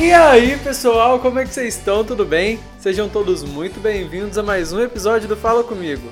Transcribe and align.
E 0.00 0.14
aí, 0.14 0.56
pessoal, 0.56 1.18
como 1.18 1.38
é 1.40 1.44
que 1.44 1.52
vocês 1.52 1.76
estão? 1.76 2.02
Tudo 2.02 2.24
bem? 2.24 2.58
Sejam 2.78 3.06
todos 3.06 3.44
muito 3.44 3.78
bem-vindos 3.80 4.38
a 4.38 4.42
mais 4.42 4.72
um 4.72 4.80
episódio 4.80 5.28
do 5.28 5.36
Fala 5.36 5.62
Comigo. 5.62 6.10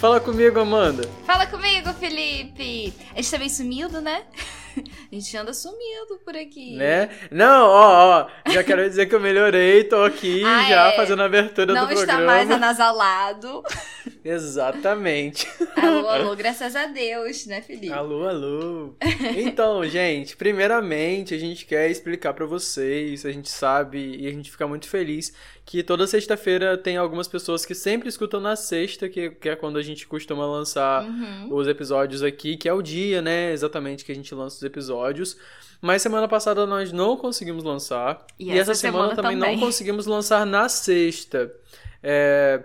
Fala 0.00 0.18
comigo, 0.18 0.58
Amanda. 0.58 1.06
Fala 1.26 1.46
comigo, 1.46 1.92
Felipe. 1.92 2.94
A 3.12 3.16
gente 3.16 3.30
tá 3.30 3.36
bem 3.36 3.50
sumido, 3.50 4.00
né? 4.00 4.22
A 5.10 5.14
gente 5.14 5.36
anda 5.36 5.52
sumido 5.54 6.20
por 6.24 6.36
aqui. 6.36 6.76
Né? 6.76 7.08
Não, 7.30 7.68
ó, 7.68 8.20
ó, 8.46 8.50
já 8.52 8.62
quero 8.62 8.86
dizer 8.88 9.06
que 9.06 9.14
eu 9.14 9.20
melhorei, 9.20 9.84
tô 9.84 10.02
aqui 10.02 10.42
Ah, 10.46 10.64
já 10.68 10.88
é. 10.88 10.96
fazendo 10.96 11.22
a 11.22 11.26
abertura 11.26 11.72
Não 11.74 11.86
do 11.86 11.92
está 11.92 12.06
programa. 12.06 12.26
mais 12.26 12.50
anasalado. 12.50 13.62
Exatamente. 14.24 15.46
Alô, 15.76 16.08
alô, 16.08 16.36
graças 16.36 16.74
a 16.74 16.86
Deus, 16.86 17.46
né, 17.46 17.60
Felipe? 17.62 17.92
Alô, 17.92 18.26
alô. 18.28 18.94
Então, 19.36 19.84
gente, 19.86 20.36
primeiramente 20.36 21.32
a 21.34 21.38
gente 21.38 21.64
quer 21.64 21.88
explicar 21.90 22.34
pra 22.34 22.44
vocês, 22.44 23.24
a 23.24 23.30
gente 23.30 23.48
sabe 23.48 24.16
e 24.18 24.26
a 24.26 24.30
gente 24.30 24.50
fica 24.50 24.66
muito 24.66 24.88
feliz 24.88 25.32
que 25.66 25.82
toda 25.82 26.06
sexta-feira 26.06 26.78
tem 26.78 26.96
algumas 26.96 27.26
pessoas 27.28 27.66
que 27.66 27.74
sempre 27.74 28.08
escutam 28.08 28.40
na 28.40 28.54
sexta, 28.56 29.08
que, 29.08 29.30
que 29.30 29.48
é 29.48 29.56
quando 29.56 29.78
a 29.78 29.82
gente 29.82 30.06
costuma 30.06 30.46
lançar 30.46 31.04
Uhum. 31.04 31.48
os 31.54 31.66
episódios 31.68 32.22
aqui, 32.22 32.56
que 32.56 32.68
é 32.68 32.72
o 32.72 32.80
dia, 32.80 33.20
né, 33.20 33.52
exatamente 33.52 34.04
que 34.04 34.12
a 34.12 34.14
gente 34.14 34.32
lança 34.34 34.56
os 34.56 34.62
episódios. 34.62 35.36
Mas 35.82 36.00
semana 36.02 36.28
passada 36.28 36.64
nós 36.66 36.92
não 36.92 37.16
conseguimos 37.16 37.64
lançar. 37.64 38.24
E 38.38 38.50
E, 38.52 38.58
essa 38.58 38.74
semana, 38.74 39.08
semana 39.10 39.22
também, 39.22 39.38
também. 39.38 39.56
não 39.56 39.60
conseguimos 39.66 40.06
lançar 40.06 40.46
na 40.46 40.68
sexta. 40.68 41.52
É, 42.02 42.64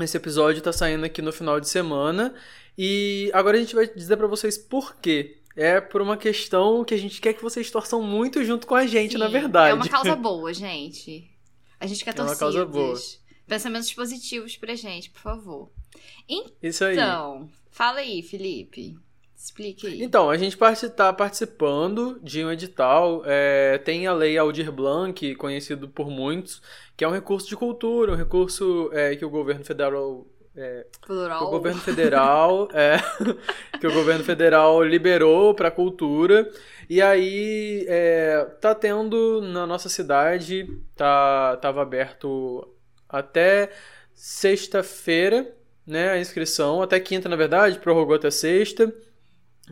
esse 0.00 0.16
episódio 0.16 0.62
tá 0.62 0.72
saindo 0.72 1.04
aqui 1.04 1.20
no 1.22 1.32
final 1.32 1.60
de 1.60 1.68
semana. 1.68 2.34
E 2.76 3.30
agora 3.34 3.58
a 3.58 3.60
gente 3.60 3.74
vai 3.74 3.86
dizer 3.86 4.16
pra 4.16 4.26
vocês 4.26 4.56
por 4.56 4.96
quê. 4.96 5.36
É 5.54 5.80
por 5.82 6.00
uma 6.00 6.16
questão 6.16 6.82
que 6.82 6.94
a 6.94 6.96
gente 6.96 7.20
quer 7.20 7.34
que 7.34 7.42
vocês 7.42 7.70
torçam 7.70 8.02
muito 8.02 8.42
junto 8.42 8.66
com 8.66 8.74
a 8.74 8.86
gente, 8.86 9.12
Sim, 9.12 9.18
na 9.18 9.28
verdade. 9.28 9.72
É 9.72 9.74
uma 9.74 9.86
causa 9.86 10.16
boa, 10.16 10.52
gente. 10.54 11.30
A 11.82 11.86
gente 11.86 12.04
quer 12.04 12.10
É 12.16 12.22
uma 12.22 12.28
torcidas. 12.36 12.38
causa 12.38 12.64
boa. 12.64 12.98
Pensamentos 13.46 13.92
positivos 13.92 14.56
pra 14.56 14.74
gente, 14.76 15.10
por 15.10 15.20
favor. 15.20 15.70
Isso 16.62 16.84
aí. 16.84 16.94
Então, 16.94 17.48
fala 17.70 17.98
aí, 17.98 18.22
Felipe. 18.22 18.96
Explique 19.36 19.88
aí. 19.88 20.00
Então, 20.00 20.30
a 20.30 20.36
gente 20.38 20.56
está 20.56 21.12
participando 21.12 22.20
de 22.22 22.44
um 22.44 22.52
edital. 22.52 23.22
é, 23.26 23.78
tem 23.78 24.06
a 24.06 24.14
Lei 24.14 24.38
Aldir 24.38 24.70
Blanc, 24.70 25.34
conhecido 25.34 25.88
por 25.88 26.08
muitos, 26.08 26.62
que 26.96 27.02
é 27.02 27.08
um 27.08 27.10
recurso 27.10 27.48
de 27.48 27.56
cultura, 27.56 28.12
um 28.12 28.16
recurso 28.16 28.88
é, 28.92 29.16
que 29.16 29.24
o 29.24 29.30
governo 29.30 29.64
federal. 29.64 30.24
É, 30.54 30.86
que 31.00 31.06
Plural. 31.06 31.46
o 31.46 31.50
governo 31.50 31.80
federal 31.80 32.68
é, 32.74 32.98
que 33.78 33.86
o 33.86 33.92
governo 33.92 34.22
federal 34.22 34.82
liberou 34.82 35.54
para 35.54 35.70
cultura. 35.70 36.50
E 36.88 37.00
aí 37.00 37.86
é, 37.88 38.44
tá 38.60 38.74
tendo 38.74 39.40
na 39.40 39.66
nossa 39.66 39.88
cidade 39.88 40.68
tá 40.94 41.56
tava 41.56 41.82
aberto 41.82 42.68
até 43.08 43.70
sexta-feira 44.14 45.54
né 45.86 46.10
a 46.10 46.18
inscrição. 46.18 46.82
Até 46.82 47.00
quinta 47.00 47.28
na 47.28 47.36
verdade 47.36 47.78
prorrogou 47.78 48.14
até 48.14 48.30
sexta. 48.30 48.92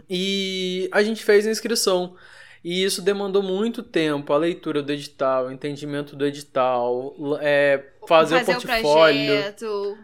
E 0.08 0.88
a 0.92 1.02
gente 1.02 1.22
fez 1.22 1.46
a 1.46 1.50
inscrição. 1.50 2.16
E 2.62 2.84
isso 2.84 3.00
demandou 3.00 3.42
muito 3.42 3.82
tempo, 3.82 4.32
a 4.32 4.36
leitura 4.36 4.82
do 4.82 4.92
edital, 4.92 5.46
o 5.46 5.52
entendimento 5.52 6.14
do 6.14 6.26
edital, 6.26 7.14
é, 7.40 7.82
fazer, 8.06 8.42
o 8.42 8.44
portfólio. 8.44 9.32
projeto, 9.32 9.98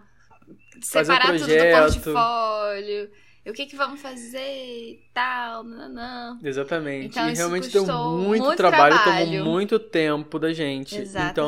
Separar 0.80 1.32
tudo 1.38 1.46
do 1.46 1.80
portfólio, 2.12 3.10
o 3.46 3.52
que 3.52 3.66
que 3.66 3.76
vamos 3.76 4.00
fazer 4.00 4.38
e 4.38 5.00
tal, 5.14 5.62
não, 5.62 5.88
não. 5.88 6.38
Exatamente. 6.42 7.06
Então, 7.06 7.30
e 7.30 7.34
realmente 7.34 7.68
deu 7.68 7.84
muito, 7.86 8.28
muito 8.44 8.56
trabalho, 8.56 8.94
trabalho. 9.02 9.26
tomou 9.38 9.44
muito 9.52 9.78
tempo 9.78 10.38
da 10.38 10.52
gente. 10.52 10.94
Então, 10.96 11.02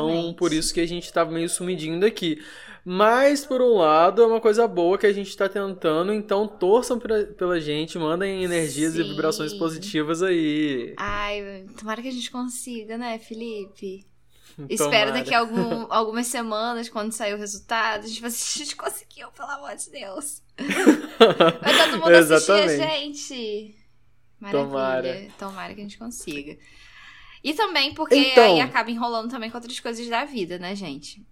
Exatamente. 0.09 0.35
por 0.37 0.53
isso 0.53 0.73
que 0.73 0.79
a 0.79 0.87
gente 0.87 1.11
tava 1.11 1.31
meio 1.31 1.49
sumidinho 1.49 1.99
daqui. 1.99 2.41
Mas, 2.85 3.45
por 3.45 3.61
um 3.61 3.75
lado, 3.75 4.21
é 4.21 4.25
uma 4.25 4.39
coisa 4.39 4.65
boa 4.67 4.97
que 4.97 5.05
a 5.05 5.11
gente 5.11 5.35
tá 5.35 5.49
tentando, 5.49 6.13
então 6.13 6.47
torçam 6.47 6.97
pra- 6.97 7.25
pela 7.37 7.59
gente, 7.59 7.99
mandem 7.99 8.43
energias 8.43 8.95
e 8.95 9.03
Sim. 9.03 9.09
vibrações 9.09 9.53
positivas 9.53 10.23
aí. 10.23 10.93
Ai, 10.97 11.65
tomara 11.77 12.01
que 12.01 12.07
a 12.07 12.11
gente 12.11 12.31
consiga, 12.31 12.97
né, 12.97 13.19
Felipe? 13.19 14.05
Espero 14.69 15.13
daqui 15.13 15.33
a 15.33 15.39
algum- 15.39 15.85
algumas 15.89 16.27
semanas, 16.27 16.89
quando 16.89 17.11
sair 17.11 17.33
o 17.33 17.37
resultado, 17.37 18.03
a 18.03 18.07
gente 18.07 18.21
vai 18.21 18.29
a 18.31 18.33
gente 18.33 18.75
conseguiu, 18.75 19.29
pelo 19.31 19.49
amor 19.49 19.75
de 19.75 19.89
Deus. 19.89 20.41
Vai 20.57 21.77
todo 21.89 21.99
mundo 21.99 22.15
assistir 22.15 22.51
a 22.51 22.67
gente. 22.67 23.75
Maravilha. 24.39 24.65
Tomara. 24.67 25.27
Tomara 25.37 25.73
que 25.73 25.79
a 25.81 25.83
gente 25.83 25.97
consiga. 25.97 26.57
E 27.43 27.53
também 27.53 27.93
porque 27.93 28.15
Então. 28.15 28.43
aí 28.55 28.59
acaba 28.61 28.89
enrolando 28.91 29.29
também 29.29 29.49
com 29.49 29.57
outras 29.57 29.79
coisas 29.79 30.07
da 30.09 30.25
vida, 30.25 30.57
né, 30.59 30.75
gente? 30.75 31.25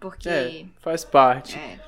Porque. 0.00 0.28
É, 0.28 0.64
faz 0.80 1.04
parte. 1.04 1.56
é. 1.56 1.80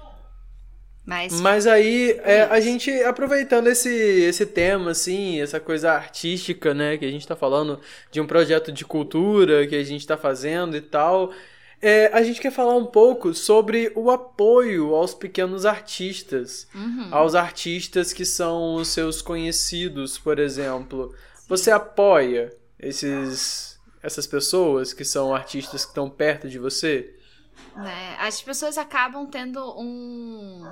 Mas. 1.07 1.41
Mas 1.41 1.67
aí, 1.69 2.19
é, 2.25 2.43
a 2.43 2.59
gente, 2.59 2.91
aproveitando 3.05 3.69
esse, 3.69 3.89
esse 3.89 4.45
tema, 4.45 4.91
assim, 4.91 5.41
essa 5.41 5.61
coisa 5.61 5.93
artística, 5.93 6.75
né, 6.75 6.99
que 6.99 7.05
a 7.05 7.11
gente 7.11 7.27
tá 7.27 7.37
falando 7.37 7.81
de 8.11 8.21
um 8.21 8.27
projeto 8.27 8.73
de 8.73 8.85
cultura 8.85 9.67
que 9.69 9.77
a 9.77 9.85
gente 9.85 10.05
tá 10.05 10.17
fazendo 10.17 10.77
e 10.77 10.81
tal, 10.81 11.33
é, 11.81 12.11
a 12.13 12.23
gente 12.23 12.41
quer 12.41 12.51
falar 12.51 12.75
um 12.75 12.87
pouco 12.87 13.33
sobre 13.35 13.93
o 13.95 14.11
apoio 14.11 14.95
aos 14.97 15.15
pequenos 15.15 15.65
artistas, 15.65 16.67
Uhum. 16.75 17.09
aos 17.13 17.35
artistas 17.37 18.13
que 18.13 18.25
são 18.25 18.75
os 18.75 18.89
seus 18.89 19.23
conhecidos, 19.23 20.19
por 20.19 20.39
exemplo. 20.41 21.15
Você 21.49 21.71
apoia 21.71 22.53
esses, 22.81 23.79
essas 24.03 24.27
pessoas 24.27 24.93
que 24.93 25.05
são 25.05 25.33
artistas 25.35 25.85
que 25.85 25.91
estão 25.91 26.11
perto 26.11 26.49
de 26.49 26.59
você? 26.59 27.15
Né? 27.75 28.17
As 28.19 28.41
pessoas 28.41 28.79
acabam 28.79 29.27
tendo 29.27 29.61
um. 29.79 30.63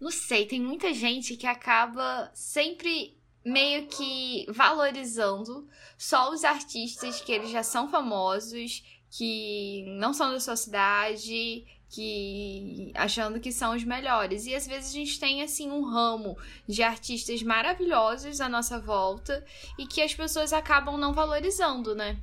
Não 0.00 0.10
sei, 0.10 0.46
tem 0.46 0.60
muita 0.60 0.92
gente 0.92 1.36
que 1.36 1.46
acaba 1.46 2.30
sempre 2.34 3.16
meio 3.44 3.86
que 3.86 4.46
valorizando 4.50 5.66
só 5.96 6.30
os 6.30 6.44
artistas 6.44 7.20
que 7.20 7.32
eles 7.32 7.50
já 7.50 7.62
são 7.62 7.88
famosos, 7.88 8.84
que 9.10 9.84
não 9.98 10.12
são 10.12 10.30
da 10.30 10.38
sua 10.38 10.56
cidade, 10.56 11.64
que 11.90 12.92
achando 12.94 13.40
que 13.40 13.50
são 13.50 13.74
os 13.74 13.82
melhores. 13.84 14.46
E 14.46 14.54
às 14.54 14.66
vezes 14.66 14.90
a 14.90 14.94
gente 14.94 15.18
tem 15.18 15.42
assim 15.42 15.70
um 15.70 15.82
ramo 15.82 16.36
de 16.66 16.82
artistas 16.82 17.42
maravilhosos 17.42 18.40
à 18.40 18.48
nossa 18.48 18.78
volta 18.78 19.44
e 19.78 19.86
que 19.86 20.02
as 20.02 20.14
pessoas 20.14 20.52
acabam 20.52 20.98
não 20.98 21.12
valorizando, 21.12 21.94
né? 21.94 22.18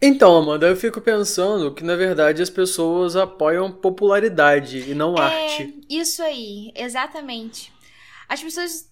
Então, 0.00 0.36
Amanda, 0.36 0.68
eu 0.68 0.76
fico 0.76 1.00
pensando 1.00 1.74
que 1.74 1.82
na 1.82 1.96
verdade 1.96 2.40
as 2.40 2.48
pessoas 2.48 3.16
apoiam 3.16 3.72
popularidade 3.72 4.90
e 4.90 4.94
não 4.94 5.16
arte. 5.16 5.62
É, 5.62 5.94
isso 5.94 6.22
aí, 6.22 6.72
exatamente. 6.76 7.72
As 8.28 8.40
pessoas 8.40 8.88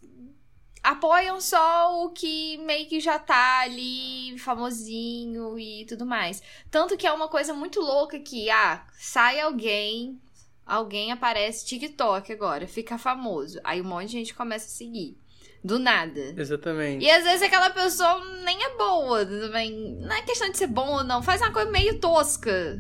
apoiam 0.83 1.41
só 1.41 2.05
o 2.05 2.11
que 2.11 2.59
meio 2.59 2.89
que 2.89 2.99
já 2.99 3.19
tá 3.21 3.61
ali 3.61 4.37
famosinho 4.39 5.57
e 5.59 5.85
tudo 5.85 6.05
mais. 6.05 6.43
Tanto 6.71 6.97
que 6.97 7.07
é 7.07 7.13
uma 7.13 7.29
coisa 7.29 7.55
muito 7.55 7.81
louca 7.81 8.19
que, 8.19 8.51
ah, 8.51 8.85
sai 8.99 9.41
alguém, 9.41 10.21
alguém 10.65 11.13
aparece 11.13 11.67
TikTok 11.67 12.33
agora, 12.33 12.67
fica 12.67 12.99
famoso. 12.99 13.61
Aí 13.63 13.81
um 13.81 13.85
monte 13.85 14.07
de 14.07 14.13
gente 14.13 14.35
começa 14.35 14.67
a 14.67 14.71
seguir. 14.71 15.17
Do 15.67 15.81
nada. 15.81 16.33
Exatamente. 16.37 17.05
E 17.05 17.11
às 17.11 17.25
vezes 17.25 17.43
aquela 17.43 17.71
pessoa 17.71 18.25
nem 18.45 18.63
é 18.63 18.77
boa 18.77 19.27
também. 19.27 19.97
Não 20.01 20.15
é 20.15 20.23
questão 20.23 20.49
de 20.49 20.57
ser 20.57 20.69
bom 20.69 20.99
ou 20.99 21.05
não. 21.05 21.21
Faz 21.23 21.41
uma 21.41 21.53
coisa 21.53 21.69
meio 21.73 21.99
tosca. 21.99 22.79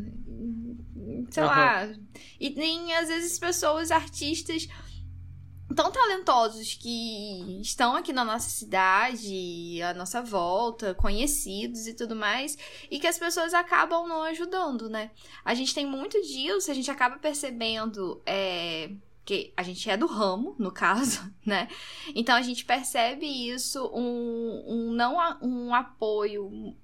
Sei 1.28 1.42
Aham. 1.42 1.48
lá. 1.48 1.88
E 2.38 2.50
tem, 2.50 2.94
às 2.94 3.08
vezes, 3.08 3.38
pessoas, 3.40 3.90
artistas 3.90 4.68
tão 5.74 5.90
talentosos 5.90 6.74
que 6.74 7.60
estão 7.60 7.96
aqui 7.96 8.12
na 8.12 8.24
nossa 8.24 8.48
cidade, 8.48 9.82
à 9.82 9.92
nossa 9.92 10.22
volta, 10.22 10.94
conhecidos 10.94 11.88
e 11.88 11.94
tudo 11.94 12.14
mais, 12.14 12.56
e 12.88 13.00
que 13.00 13.06
as 13.06 13.18
pessoas 13.18 13.52
acabam 13.52 14.06
não 14.06 14.22
ajudando, 14.22 14.88
né? 14.88 15.10
A 15.44 15.54
gente 15.54 15.74
tem 15.74 15.84
muito 15.84 16.20
disso, 16.22 16.70
a 16.70 16.74
gente 16.74 16.90
acaba 16.90 17.18
percebendo. 17.18 18.22
É, 18.24 18.90
que 19.26 19.52
a 19.56 19.62
gente 19.64 19.90
é 19.90 19.96
do 19.96 20.06
ramo, 20.06 20.54
no 20.56 20.70
caso, 20.70 21.30
né? 21.44 21.68
Então 22.14 22.36
a 22.36 22.42
gente 22.42 22.64
percebe 22.64 23.26
isso, 23.26 23.90
um, 23.92 24.64
um 24.66 24.92
não 24.92 25.16
um 25.42 25.74
apoio, 25.74 26.74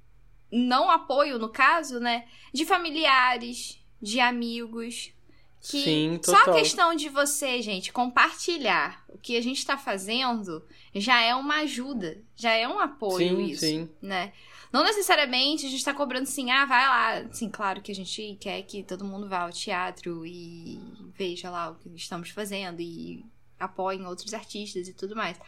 não 0.50 0.90
apoio, 0.90 1.38
no 1.38 1.48
caso, 1.48 2.00
né? 2.00 2.26
De 2.52 2.66
familiares, 2.66 3.80
de 4.02 4.18
amigos. 4.20 5.12
Que 5.60 5.84
Sim, 5.84 6.20
só 6.24 6.32
total. 6.32 6.54
a 6.54 6.58
questão 6.58 6.94
de 6.96 7.08
você, 7.08 7.62
gente, 7.62 7.92
compartilhar 7.92 9.04
o 9.08 9.16
que 9.16 9.36
a 9.36 9.40
gente 9.40 9.64
tá 9.64 9.78
fazendo 9.78 10.66
já 10.92 11.20
é 11.20 11.32
uma 11.36 11.58
ajuda, 11.58 12.20
já 12.34 12.50
é 12.50 12.66
um 12.66 12.80
apoio 12.80 13.36
Sim, 13.36 13.44
isso, 13.44 13.60
sim. 13.60 13.88
né? 14.02 14.32
Não 14.72 14.82
necessariamente 14.82 15.66
a 15.66 15.68
gente 15.68 15.84
tá 15.84 15.92
cobrando 15.92 16.22
assim, 16.22 16.50
ah, 16.50 16.64
vai 16.64 16.86
lá. 16.86 17.28
Sim, 17.32 17.50
claro 17.50 17.82
que 17.82 17.92
a 17.92 17.94
gente 17.94 18.36
quer 18.40 18.62
que 18.62 18.82
todo 18.82 19.04
mundo 19.04 19.28
vá 19.28 19.40
ao 19.42 19.50
teatro 19.52 20.24
e 20.26 20.80
veja 21.16 21.50
lá 21.50 21.70
o 21.70 21.74
que 21.74 21.90
estamos 21.94 22.30
fazendo 22.30 22.80
e 22.80 23.24
apoiem 23.60 24.06
outros 24.06 24.32
artistas 24.32 24.88
e 24.88 24.94
tudo 24.94 25.14
mais. 25.14 25.38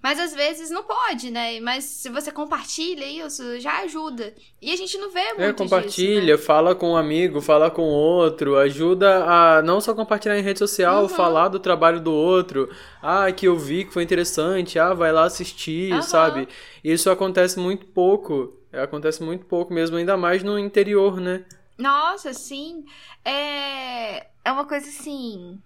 Mas 0.00 0.20
às 0.20 0.32
vezes 0.32 0.70
não 0.70 0.84
pode, 0.84 1.28
né? 1.28 1.58
Mas 1.58 1.82
se 1.84 2.08
você 2.08 2.30
compartilha 2.30 3.04
isso, 3.04 3.58
já 3.58 3.80
ajuda. 3.80 4.32
E 4.62 4.70
a 4.70 4.76
gente 4.76 4.96
não 4.96 5.10
vê 5.10 5.24
muito 5.32 5.42
É, 5.42 5.52
compartilha, 5.52 6.36
disso, 6.36 6.40
né? 6.42 6.46
fala 6.46 6.72
com 6.74 6.92
um 6.92 6.96
amigo, 6.96 7.40
fala 7.40 7.68
com 7.68 7.82
outro, 7.82 8.56
ajuda 8.56 9.24
a 9.24 9.60
não 9.62 9.80
só 9.80 9.92
compartilhar 9.94 10.38
em 10.38 10.42
rede 10.42 10.60
social, 10.60 11.02
Uhum. 11.02 11.08
falar 11.08 11.48
do 11.48 11.58
trabalho 11.58 12.00
do 12.00 12.12
outro. 12.12 12.70
Ah, 13.02 13.30
que 13.32 13.48
eu 13.48 13.56
vi 13.56 13.84
que 13.84 13.92
foi 13.92 14.04
interessante, 14.04 14.78
ah, 14.78 14.94
vai 14.94 15.10
lá 15.12 15.24
assistir, 15.24 15.92
Aham. 15.94 16.02
sabe? 16.02 16.48
Isso 16.84 17.10
acontece 17.10 17.58
muito 17.58 17.84
pouco. 17.86 18.54
É, 18.72 18.80
Acontece 18.80 19.22
muito 19.22 19.46
pouco 19.46 19.72
mesmo, 19.72 19.96
ainda 19.96 20.16
mais 20.16 20.42
no 20.42 20.58
interior, 20.58 21.20
né? 21.20 21.44
Nossa, 21.76 22.34
sim. 22.34 22.84
É, 23.24 24.26
é 24.44 24.52
uma 24.52 24.66
coisa 24.66 24.88
assim. 24.88 25.60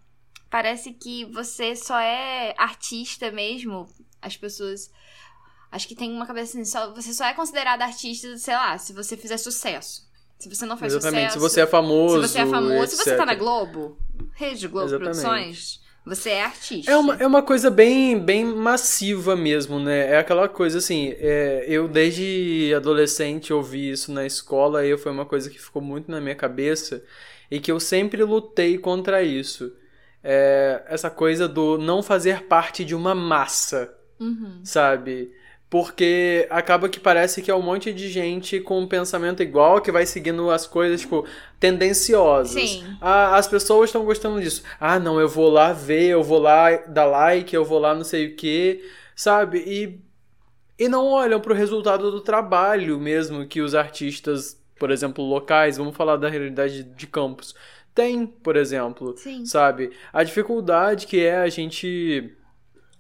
Parece 0.50 0.92
que 0.92 1.24
você 1.26 1.74
só 1.74 1.98
é 1.98 2.54
artista 2.58 3.30
mesmo. 3.30 3.88
As 4.20 4.36
pessoas. 4.36 4.90
Acho 5.70 5.88
que 5.88 5.94
tem 5.94 6.12
uma 6.12 6.26
cabeça 6.26 6.52
assim, 6.52 6.64
só, 6.66 6.92
você 6.92 7.14
só 7.14 7.24
é 7.24 7.32
considerado 7.32 7.80
artista, 7.80 8.36
sei 8.36 8.54
lá, 8.54 8.76
se 8.76 8.92
você 8.92 9.16
fizer 9.16 9.38
sucesso. 9.38 10.06
Se 10.38 10.48
você 10.48 10.66
não 10.66 10.76
faz 10.76 10.92
Exatamente. 10.92 11.32
sucesso. 11.32 11.32
Se 11.34 11.54
você 11.54 11.60
é 11.62 11.66
famoso. 11.66 12.14
se 12.16 12.28
você 12.28 12.38
é 12.40 12.46
famoso, 12.46 12.86
se 12.88 12.96
você 12.96 13.16
tá 13.16 13.24
na 13.24 13.32
etc. 13.32 13.42
Globo, 13.42 13.96
Rede 14.34 14.68
Globo 14.68 14.88
Exatamente. 14.88 15.20
Produções, 15.20 15.80
você 16.04 16.30
é 16.30 16.44
artista. 16.44 16.90
É 16.90 16.96
uma, 16.96 17.14
é 17.16 17.26
uma 17.26 17.42
coisa 17.42 17.70
bem, 17.70 18.18
bem 18.18 18.44
massiva 18.44 19.36
mesmo, 19.36 19.78
né? 19.78 20.12
É 20.12 20.18
aquela 20.18 20.48
coisa 20.48 20.78
assim, 20.78 21.14
é, 21.18 21.64
eu 21.68 21.86
desde 21.86 22.72
adolescente 22.76 23.52
ouvi 23.52 23.90
isso 23.90 24.12
na 24.12 24.26
escola 24.26 24.84
e 24.84 24.96
foi 24.98 25.12
uma 25.12 25.24
coisa 25.26 25.48
que 25.48 25.58
ficou 25.60 25.80
muito 25.80 26.10
na 26.10 26.20
minha 26.20 26.34
cabeça 26.34 27.02
e 27.50 27.60
que 27.60 27.70
eu 27.70 27.78
sempre 27.78 28.22
lutei 28.24 28.78
contra 28.78 29.22
isso. 29.22 29.72
É, 30.24 30.82
essa 30.86 31.10
coisa 31.10 31.48
do 31.48 31.78
não 31.78 32.02
fazer 32.02 32.44
parte 32.44 32.84
de 32.84 32.94
uma 32.94 33.14
massa, 33.14 33.92
Uhum. 34.20 34.60
sabe? 34.64 35.32
Porque 35.72 36.46
acaba 36.50 36.86
que 36.86 37.00
parece 37.00 37.40
que 37.40 37.50
é 37.50 37.54
um 37.54 37.62
monte 37.62 37.94
de 37.94 38.10
gente 38.10 38.60
com 38.60 38.78
um 38.78 38.86
pensamento 38.86 39.42
igual 39.42 39.80
que 39.80 39.90
vai 39.90 40.04
seguindo 40.04 40.50
as 40.50 40.66
coisas, 40.66 41.00
tipo, 41.00 41.26
tendenciosas. 41.58 42.52
Sim. 42.52 42.84
Ah, 43.00 43.38
as 43.38 43.48
pessoas 43.48 43.88
estão 43.88 44.04
gostando 44.04 44.38
disso. 44.38 44.62
Ah, 44.78 44.98
não, 44.98 45.18
eu 45.18 45.30
vou 45.30 45.48
lá 45.48 45.72
ver, 45.72 46.10
eu 46.10 46.22
vou 46.22 46.38
lá 46.38 46.76
dar 46.88 47.06
like, 47.06 47.56
eu 47.56 47.64
vou 47.64 47.78
lá 47.78 47.94
não 47.94 48.04
sei 48.04 48.26
o 48.26 48.36
que, 48.36 48.86
sabe? 49.16 49.64
E, 49.66 49.98
e 50.78 50.88
não 50.90 51.06
olham 51.06 51.40
pro 51.40 51.54
resultado 51.54 52.10
do 52.10 52.20
trabalho 52.20 53.00
mesmo 53.00 53.46
que 53.46 53.62
os 53.62 53.74
artistas, 53.74 54.62
por 54.78 54.90
exemplo, 54.90 55.24
locais, 55.24 55.78
vamos 55.78 55.96
falar 55.96 56.16
da 56.16 56.28
realidade 56.28 56.82
de 56.82 57.06
campos, 57.06 57.54
tem, 57.94 58.26
por 58.26 58.56
exemplo 58.56 59.16
Sim. 59.16 59.46
sabe? 59.46 59.90
A 60.12 60.22
dificuldade 60.22 61.06
que 61.06 61.24
é 61.24 61.38
a 61.38 61.48
gente 61.48 62.30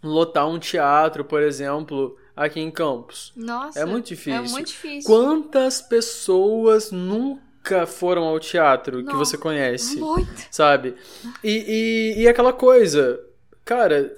lotar 0.02 0.48
um 0.48 0.58
teatro, 0.58 1.22
por 1.22 1.42
exemplo, 1.42 2.16
aqui 2.36 2.60
em 2.60 2.70
Campos. 2.70 3.32
Nossa. 3.36 3.78
É 3.78 3.84
muito 3.84 4.08
difícil. 4.08 4.34
É 4.34 4.48
muito 4.48 4.66
difícil. 4.68 5.02
Quantas 5.10 5.80
pessoas 5.82 6.90
nunca 6.90 7.86
foram 7.86 8.24
ao 8.24 8.40
teatro 8.40 9.04
que 9.04 9.14
você 9.14 9.36
conhece? 9.38 9.96
Muito. 9.96 10.30
Sabe? 10.50 10.94
E, 11.44 12.14
e, 12.16 12.22
e 12.22 12.28
aquela 12.28 12.52
coisa, 12.52 13.20
cara, 13.64 14.16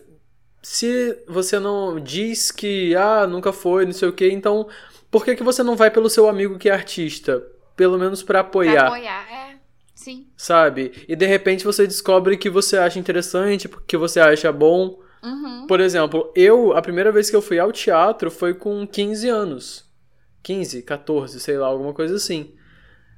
se 0.63 1.19
você 1.29 1.59
não 1.59 2.01
diz 2.01 2.51
que, 2.51 2.95
ah, 2.97 3.27
nunca 3.27 3.53
foi, 3.53 3.85
não 3.85 3.93
sei 3.93 4.09
o 4.09 4.13
que, 4.13 4.29
então 4.31 4.67
por 5.11 5.25
que, 5.25 5.37
que 5.37 5.43
você 5.43 5.63
não 5.63 5.77
vai 5.77 5.91
pelo 5.91 6.11
seu 6.11 6.29
amigo 6.29 6.59
que 6.59 6.69
é 6.69 6.73
artista? 6.73 7.41
Pelo 7.77 7.99
menos 7.99 8.23
pra 8.23 8.43
Pra 8.43 8.49
apoiar 8.49 8.87
apoiar, 8.87 9.33
é. 9.33 9.57
Sim. 9.95 10.27
sabe? 10.37 10.93
E 11.07 11.15
de 11.15 11.27
repente 11.27 11.65
você 11.65 11.87
descobre 11.87 12.37
que 12.37 12.51
você 12.51 12.77
acha 12.77 12.99
interessante, 12.99 13.69
que 13.87 13.97
você 13.97 14.19
acha 14.21 14.51
bom. 14.51 14.99
Uhum. 15.25 15.67
Por 15.67 15.81
exemplo, 15.81 16.31
eu, 16.37 16.77
a 16.77 16.83
primeira 16.83 17.11
vez 17.11 17.31
que 17.31 17.37
eu 17.37 17.41
fui 17.41 17.59
ao 17.59 17.73
teatro 17.73 18.31
foi 18.31 18.53
com 18.53 18.87
15 18.87 19.29
anos. 19.29 19.85
15, 20.43 20.83
14, 20.83 21.41
sei 21.41 21.57
lá, 21.57 21.67
alguma 21.67 21.95
coisa 21.95 22.17
assim. 22.17 22.55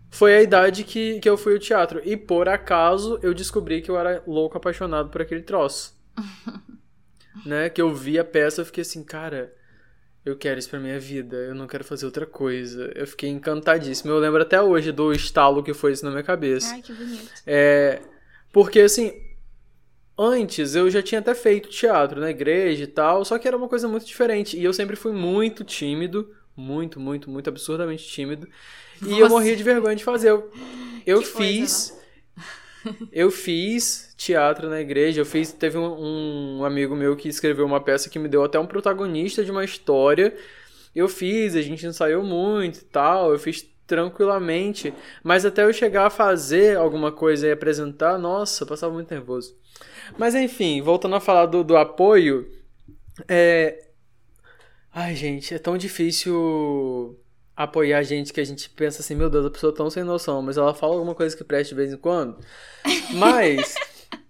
Foi 0.09 0.37
a 0.37 0.43
idade 0.43 0.85
que, 0.85 1.19
que 1.19 1.29
eu 1.29 1.37
fui 1.37 1.55
ao 1.55 1.59
teatro. 1.59 2.01
E 2.05 2.17
por 2.17 2.49
acaso 2.49 3.19
eu 3.23 3.35
descobri 3.35 3.83
que 3.83 3.91
eu 3.91 3.99
era 3.99 4.23
louco 4.27 4.57
apaixonado 4.57 5.11
por 5.11 5.21
aquele 5.21 5.43
troço. 5.43 6.01
né? 7.45 7.69
Que 7.69 7.83
eu 7.83 7.93
vi 7.93 8.19
a 8.19 8.25
peça 8.25 8.63
e 8.63 8.65
fiquei 8.65 8.83
assim, 8.83 9.03
cara, 9.03 9.53
eu 10.25 10.37
quero 10.37 10.59
isso 10.59 10.71
pra 10.71 10.79
minha 10.79 10.99
vida, 10.99 11.37
eu 11.37 11.55
não 11.55 11.67
quero 11.67 11.83
fazer 11.83 12.07
outra 12.07 12.25
coisa. 12.25 12.93
Eu 12.95 13.07
fiquei 13.07 13.29
encantadíssimo. 13.29 14.13
Eu 14.13 14.19
lembro 14.21 14.41
até 14.41 14.63
hoje 14.63 14.93
do 14.93 15.13
estalo 15.13 15.63
que 15.63 15.75
foi 15.75 15.93
isso 15.93 16.05
na 16.05 16.13
minha 16.13 16.23
cabeça. 16.23 16.73
Ai, 16.73 16.83
que 16.83 16.93
bonito. 16.93 17.33
É, 17.45 18.01
porque 18.53 18.81
assim, 18.81 19.13
antes 20.19 20.75
eu 20.75 20.91
já 20.91 21.03
tinha 21.03 21.21
até 21.21 21.35
feito 21.35 21.69
teatro 21.69 22.21
na 22.21 22.31
igreja 22.31 22.85
e 22.85 22.87
tal, 22.87 23.25
só 23.25 23.39
que 23.39 23.47
era 23.47 23.57
uma 23.57 23.69
coisa 23.69 23.87
muito 23.89 24.07
diferente. 24.07 24.57
E 24.57 24.65
eu 24.65 24.73
sempre 24.73 24.97
fui 24.97 25.13
muito 25.13 25.65
tímido, 25.65 26.35
muito, 26.57 26.99
muito, 26.99 27.31
muito 27.31 27.49
absurdamente 27.49 28.07
tímido. 28.07 28.49
E 29.07 29.19
eu 29.19 29.29
morria 29.29 29.57
de 29.57 29.63
vergonha 29.63 29.97
de 29.97 30.05
fazer. 30.05 30.31
Eu, 30.31 30.51
eu 31.07 31.21
Que 31.21 31.29
coisa, 31.29 31.51
fiz. 31.51 31.97
Eu 33.11 33.33
fiz 33.33 34.15
teatro 34.17 34.69
na 34.69 34.81
igreja, 34.81 35.21
eu 35.21 35.27
fiz. 35.27 35.53
Teve 35.53 35.77
um, 35.77 36.59
um 36.61 36.65
amigo 36.65 36.95
meu 36.95 37.17
que 37.17 37.29
escreveu 37.29 37.67
uma 37.67 37.81
peça 37.81 38.09
que 38.09 38.17
me 38.17 38.29
deu 38.29 38.45
até 38.45 38.61
um 38.61 38.67
protagonista 38.67 39.45
de 39.45 39.51
uma 39.51 39.65
história. 39.65 40.37
Eu 40.95 41.09
fiz, 41.09 41.57
a 41.57 41.63
gente 41.63 41.85
ensaiou 41.85 42.23
muito 42.23 42.79
e 42.79 42.85
tal, 42.85 43.33
eu 43.33 43.39
fiz 43.41 43.69
tranquilamente, 43.87 44.93
mas 45.23 45.45
até 45.45 45.63
eu 45.65 45.73
chegar 45.73 46.07
a 46.07 46.11
fazer 46.11 46.77
alguma 46.77 47.13
coisa 47.13 47.47
e 47.47 47.53
apresentar, 47.53 48.19
nossa, 48.19 48.65
eu 48.65 48.67
passava 48.67 48.93
muito 48.93 49.11
nervoso. 49.13 49.57
Mas 50.19 50.35
enfim, 50.35 50.81
voltando 50.83 51.17
a 51.17 51.21
falar 51.21 51.47
do, 51.47 51.63
do 51.63 51.77
apoio, 51.77 52.51
é. 53.29 53.85
Ai, 54.93 55.15
gente, 55.15 55.55
é 55.55 55.59
tão 55.59 55.77
difícil 55.77 57.19
apoiar 57.55 58.03
gente 58.03 58.33
que 58.33 58.41
a 58.41 58.45
gente 58.45 58.69
pensa 58.71 59.01
assim, 59.01 59.15
meu 59.15 59.31
Deus, 59.31 59.47
a 59.47 59.51
pessoa 59.51 59.73
é 59.73 59.77
tão 59.77 59.89
sem 59.91 60.03
noção, 60.05 60.43
mas 60.43 60.57
ela 60.57 60.75
fala 60.75 60.95
alguma 60.95 61.15
coisa 61.15 61.37
que 61.37 61.45
preste 61.45 61.71
de 61.71 61.77
vez 61.77 61.93
em 61.93 61.97
quando. 61.97 62.39
Mas. 63.15 63.75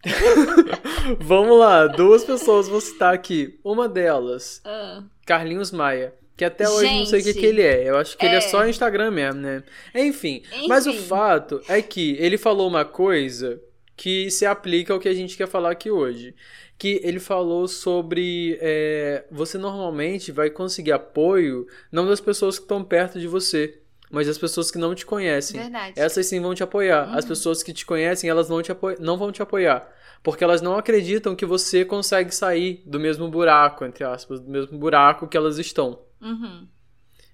Vamos 1.20 1.58
lá, 1.58 1.86
duas 1.86 2.24
pessoas 2.24 2.68
vou 2.68 2.80
citar 2.80 3.14
aqui. 3.14 3.58
Uma 3.64 3.88
delas, 3.88 4.60
Ah. 4.64 5.02
Carlinhos 5.24 5.70
Maia. 5.72 6.14
Que 6.36 6.44
até 6.44 6.68
hoje 6.68 6.94
não 6.98 7.06
sei 7.06 7.20
o 7.20 7.22
que, 7.24 7.32
Gente, 7.32 7.40
que 7.40 7.46
ele 7.46 7.62
é. 7.62 7.88
Eu 7.88 7.96
acho 7.96 8.16
que 8.18 8.26
ele 8.26 8.34
é 8.34 8.38
é. 8.38 8.40
só 8.42 8.66
Instagram 8.66 9.10
mesmo, 9.10 9.40
né? 9.40 9.62
Enfim, 9.94 10.42
mas 10.68 10.86
o 10.86 10.90
Enfim. 10.90 11.00
fato 11.06 11.62
é 11.68 11.80
que 11.80 12.16
ele 12.20 12.36
falou 12.36 12.68
uma 12.68 12.84
coisa 12.84 13.60
que 13.96 14.30
se 14.30 14.44
aplica 14.44 14.92
ao 14.92 15.00
que 15.00 15.08
a 15.08 15.14
gente 15.14 15.36
quer 15.36 15.48
falar 15.48 15.70
aqui 15.70 15.90
hoje. 15.90 16.34
Que 16.78 17.00
ele 17.02 17.18
falou 17.18 17.66
sobre 17.66 18.58
é, 18.60 19.24
você 19.30 19.56
normalmente 19.56 20.30
vai 20.30 20.50
conseguir 20.50 20.92
apoio 20.92 21.66
não 21.90 22.06
das 22.06 22.20
pessoas 22.20 22.58
que 22.58 22.64
estão 22.64 22.84
perto 22.84 23.18
de 23.18 23.26
você, 23.26 23.78
mas 24.10 24.26
das 24.26 24.36
pessoas 24.36 24.70
que 24.70 24.76
não 24.76 24.94
te 24.94 25.06
conhecem. 25.06 25.58
Verdade. 25.58 25.94
Essas 25.96 26.26
sim 26.26 26.38
vão 26.38 26.54
te 26.54 26.62
apoiar. 26.62 27.04
As 27.14 27.24
Uhum. 27.24 27.30
pessoas 27.30 27.62
que 27.62 27.72
te 27.72 27.86
conhecem, 27.86 28.28
elas 28.28 28.50
não, 28.50 28.60
te 28.60 28.72
não 29.00 29.16
vão 29.16 29.32
te 29.32 29.40
apoiar. 29.40 29.90
Porque 30.22 30.44
elas 30.44 30.60
não 30.60 30.76
acreditam 30.76 31.34
que 31.34 31.46
você 31.46 31.82
consegue 31.82 32.34
sair 32.34 32.82
do 32.84 33.00
mesmo 33.00 33.26
buraco, 33.30 33.84
entre 33.86 34.04
aspas, 34.04 34.38
do 34.40 34.50
mesmo 34.50 34.76
buraco 34.76 35.26
que 35.26 35.36
elas 35.36 35.56
estão. 35.58 36.04
Uhum. 36.20 36.66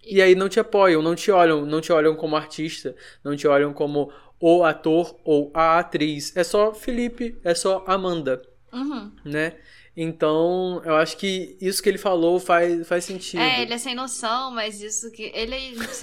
E 0.05 0.21
aí 0.21 0.35
não 0.35 0.49
te 0.49 0.59
apoiam, 0.59 1.01
não 1.03 1.15
te 1.15 1.31
olham, 1.31 1.65
não 1.65 1.81
te 1.81 1.93
olham 1.93 2.17
como 2.17 2.35
artista, 2.37 2.95
não 3.23 3.37
te 3.37 3.47
olham 3.47 3.73
como 3.73 4.13
o 4.41 4.65
ator 4.65 5.17
ou 5.25 5.51
a 5.55 5.79
atriz. 5.79 6.37
É 6.37 6.43
só 6.43 6.75
Felipe, 6.75 7.39
é 7.45 7.55
só 7.55 7.85
Amanda, 7.87 8.43
Uhum. 8.73 9.13
né? 9.25 9.57
Então, 9.95 10.81
eu 10.87 10.95
acho 10.97 11.19
que 11.19 11.55
isso 11.61 11.83
que 11.83 11.89
ele 11.89 11.99
falou 11.99 12.41
faz, 12.41 12.87
faz 12.89 13.05
sentido. 13.05 13.41
É, 13.41 13.61
ele 13.61 13.75
é 13.75 13.79
sem 13.79 13.95
noção, 13.95 14.51
mas 14.51 14.81
isso 14.81 15.11
que. 15.11 15.31
Ele 15.35 15.55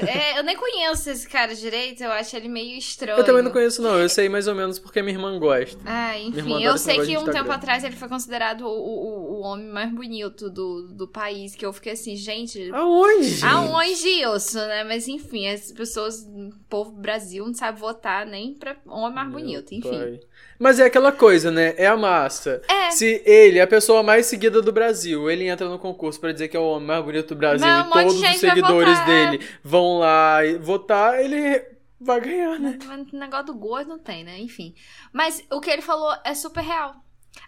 é, 0.08 0.38
Eu 0.38 0.43
nem 0.43 0.55
conheço 0.55 1.10
esse 1.10 1.27
cara 1.27 1.55
direito, 1.55 2.03
eu 2.03 2.12
acho 2.12 2.36
ele 2.36 2.48
meio 2.48 2.77
estranho. 2.77 3.17
Eu 3.17 3.24
também 3.24 3.41
não 3.41 3.51
conheço, 3.51 3.81
não. 3.81 3.98
Eu 3.98 4.08
sei 4.08 4.29
mais 4.29 4.48
ou 4.48 4.53
menos 4.53 4.77
porque 4.77 5.01
minha 5.01 5.15
irmã 5.15 5.39
gosta. 5.39 5.79
Ah, 5.86 6.15
enfim, 6.19 6.63
eu 6.63 6.77
sei 6.77 7.03
que 7.03 7.17
um 7.17 7.25
tempo 7.25 7.51
atrás 7.51 7.84
ele 7.84 7.96
foi 7.96 8.08
considerado 8.08 8.62
o, 8.62 8.69
o, 8.69 9.38
o 9.38 9.39
homem 9.41 9.67
mais 9.67 9.91
bonito 9.91 10.51
do, 10.51 10.88
do 10.89 11.08
país, 11.08 11.55
que 11.55 11.65
eu 11.65 11.74
fiquei 11.74 11.93
assim, 11.93 12.15
gente. 12.15 12.69
Aonde? 12.72 13.43
Aonde 13.43 14.08
isso, 14.08 14.58
né? 14.58 14.84
Mas 14.84 15.08
enfim, 15.08 15.48
as 15.48 15.72
pessoas, 15.72 16.22
o 16.22 16.51
povo 16.69 16.91
do 16.91 17.01
Brasil 17.01 17.43
não 17.43 17.55
sabe 17.55 17.79
votar 17.79 18.24
nem 18.27 18.53
pra 18.53 18.77
homem 18.86 19.15
mais 19.15 19.29
Meu 19.29 19.39
bonito, 19.39 19.74
enfim. 19.74 19.89
pai. 19.89 20.19
Mas 20.59 20.77
é 20.77 20.85
aquela 20.85 21.11
coisa, 21.13 21.49
né? 21.49 21.73
É 21.77 21.87
a 21.87 21.95
massa. 21.95 22.61
É. 22.67 22.91
Se 22.91 23.23
ele, 23.25 23.61
a 23.61 23.65
pessoa 23.65 24.03
mais 24.03 24.25
seguida 24.25 24.61
do 24.61 24.73
Brasil, 24.73 25.31
ele 25.31 25.47
entra 25.47 25.69
no 25.69 25.79
concurso 25.79 26.19
pra 26.19 26.33
dizer 26.33 26.49
que 26.49 26.57
é 26.57 26.59
o 26.59 26.63
homem 26.63 26.87
mais 26.87 27.03
bonito 27.03 27.29
do 27.29 27.35
Brasil 27.37 27.65
Mas 27.65 27.85
um 27.85 27.87
e 27.87 27.87
de 27.87 27.91
todos 27.93 28.33
os 28.33 28.39
seguidores 28.39 28.99
é. 28.99 29.05
dele 29.05 29.47
vão 29.63 29.99
lá 29.99 30.45
e 30.45 30.57
votar, 30.57 31.17
ele 31.23 31.65
vai 31.99 32.19
ganhar, 32.19 32.59
né? 32.59 32.77
O 33.13 33.17
negócio 33.17 33.45
do 33.47 33.53
gosto 33.55 33.87
não 33.87 33.99
tem, 33.99 34.25
né? 34.25 34.37
Enfim. 34.39 34.75
Mas 35.13 35.41
o 35.49 35.61
que 35.61 35.69
ele 35.69 35.81
falou 35.81 36.13
é 36.25 36.33
super 36.33 36.61
real. 36.61 36.95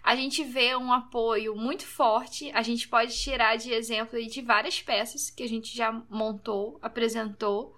A 0.02 0.16
gente 0.16 0.42
vê 0.42 0.74
um 0.76 0.92
apoio 0.92 1.54
muito 1.54 1.86
forte. 1.86 2.50
A 2.52 2.62
gente 2.62 2.88
pode 2.88 3.14
tirar 3.14 3.56
de 3.56 3.72
exemplo 3.72 4.16
aí 4.16 4.26
de 4.26 4.40
várias 4.40 4.80
peças 4.80 5.30
que 5.30 5.42
a 5.42 5.48
gente 5.48 5.76
já 5.76 5.92
montou, 6.08 6.78
apresentou. 6.80 7.76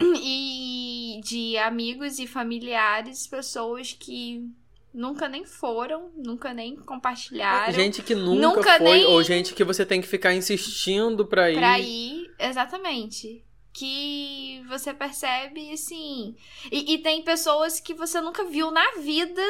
E 0.22 1.20
de 1.24 1.56
amigos 1.58 2.18
e 2.18 2.26
familiares, 2.26 3.26
pessoas 3.26 3.92
que 3.92 4.48
nunca 4.92 5.28
nem 5.28 5.44
foram, 5.44 6.10
nunca 6.16 6.52
nem 6.52 6.76
compartilharam. 6.76 7.72
Gente 7.72 8.02
que 8.02 8.14
nunca, 8.14 8.56
Nunca 8.56 8.78
foi, 8.78 9.04
ou 9.04 9.22
gente 9.22 9.54
que 9.54 9.64
você 9.64 9.84
tem 9.84 10.00
que 10.00 10.06
ficar 10.06 10.34
insistindo 10.34 11.26
pra 11.26 11.50
ir. 11.50 11.56
Pra 11.56 11.78
ir, 11.78 12.30
exatamente. 12.38 13.44
Que 13.72 14.62
você 14.68 14.92
percebe, 14.92 15.72
assim. 15.72 16.34
E, 16.70 16.94
e 16.94 16.98
tem 16.98 17.22
pessoas 17.22 17.78
que 17.78 17.94
você 17.94 18.20
nunca 18.20 18.44
viu 18.44 18.70
na 18.70 18.96
vida 19.00 19.42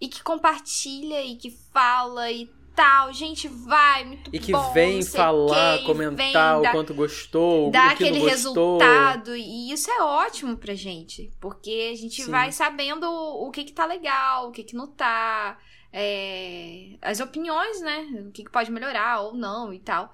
e 0.00 0.08
que 0.08 0.22
compartilha 0.22 1.22
e 1.22 1.36
que 1.36 1.50
fala 1.50 2.30
e 2.30 2.50
tal. 2.74 3.12
Gente, 3.12 3.48
vai, 3.48 4.04
muito 4.04 4.30
E 4.32 4.38
que 4.38 4.52
bom, 4.52 4.72
vem 4.72 5.02
falar, 5.02 5.82
comentar 5.84 6.60
vem 6.60 6.68
o 6.68 6.72
quanto 6.72 6.94
gostou, 6.94 7.70
dá 7.70 7.86
o 7.86 7.88
que 7.88 7.94
aquele 7.94 8.20
gostou. 8.20 8.78
resultado. 8.78 9.36
E 9.36 9.72
isso 9.72 9.90
é 9.90 10.02
ótimo 10.02 10.56
pra 10.56 10.74
gente. 10.74 11.30
Porque 11.40 11.90
a 11.92 11.96
gente 11.96 12.22
Sim. 12.22 12.30
vai 12.30 12.52
sabendo 12.52 13.04
o 13.10 13.50
que 13.50 13.64
que 13.64 13.72
tá 13.72 13.86
legal, 13.86 14.48
o 14.48 14.52
que 14.52 14.62
que 14.64 14.74
não 14.74 14.86
tá. 14.86 15.58
é, 15.92 16.96
as 17.02 17.20
opiniões, 17.20 17.80
né? 17.82 18.24
O 18.28 18.32
que, 18.32 18.44
que 18.44 18.50
pode 18.50 18.70
melhorar 18.70 19.20
ou 19.22 19.34
não 19.34 19.72
e 19.72 19.78
tal. 19.78 20.12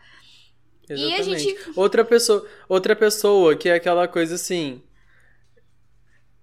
E 0.89 0.93
a 1.13 1.19
Exatamente. 1.19 1.41
gente. 1.45 1.73
Outra 1.77 2.05
pessoa, 2.05 2.47
outra 2.69 2.97
pessoa 2.97 3.55
que 3.57 3.69
é 3.69 3.75
aquela 3.75 4.09
coisa 4.09 4.35
assim. 4.37 4.83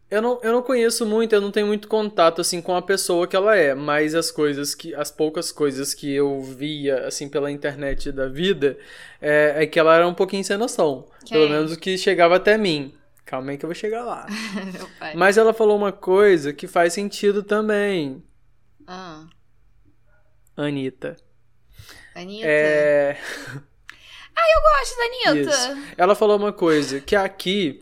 Eu 0.10 0.22
não, 0.22 0.40
eu 0.44 0.52
não 0.52 0.62
conheço 0.62 1.04
muito, 1.06 1.34
eu 1.34 1.42
não 1.42 1.52
tenho 1.52 1.66
muito 1.66 1.88
contato 1.88 2.40
assim 2.40 2.62
com 2.62 2.76
a 2.76 2.82
pessoa 2.82 3.28
que 3.28 3.36
ela 3.36 3.56
é, 3.56 3.74
mas 3.74 4.14
as 4.14 4.30
coisas 4.30 4.76
que 4.76 4.94
as 4.94 5.10
poucas 5.10 5.52
coisas 5.52 5.96
que 5.96 6.14
eu 6.14 6.42
via 6.42 7.08
assim 7.08 7.28
pela 7.28 7.52
internet 7.52 8.12
da 8.12 8.28
vida 8.28 8.78
é, 9.20 9.64
é 9.64 9.66
que 9.66 9.80
ela 9.80 9.96
era 9.96 10.08
um 10.08 10.14
pouquinho 10.14 10.44
sem 10.44 10.58
noção, 10.58 11.08
Quem? 11.26 11.38
pelo 11.38 11.50
menos 11.50 11.72
o 11.72 11.80
que 11.80 11.98
chegava 11.98 12.36
até 12.36 12.58
mim. 12.58 12.94
Calma 13.26 13.50
aí 13.52 13.58
que 13.58 13.66
eu 13.66 13.70
vou 13.70 13.76
chegar 13.76 14.06
lá. 14.06 14.28
Mas 15.16 15.36
ela 15.38 15.52
falou 15.52 15.76
uma 15.76 15.92
coisa 15.92 16.54
que 16.54 16.68
faz 16.68 16.94
sentido 16.94 17.42
também, 17.42 18.24
Ah, 18.86 19.26
Anitta. 20.56 21.18
Anitta. 22.14 22.46
É, 22.48 23.18
Eu 24.38 24.62
gosto 24.62 24.98
da 24.98 25.32
Anitta. 25.32 25.94
Ela 25.98 26.16
falou 26.16 26.38
uma 26.38 26.54
coisa, 26.54 27.02
que 27.02 27.16
aqui. 27.16 27.80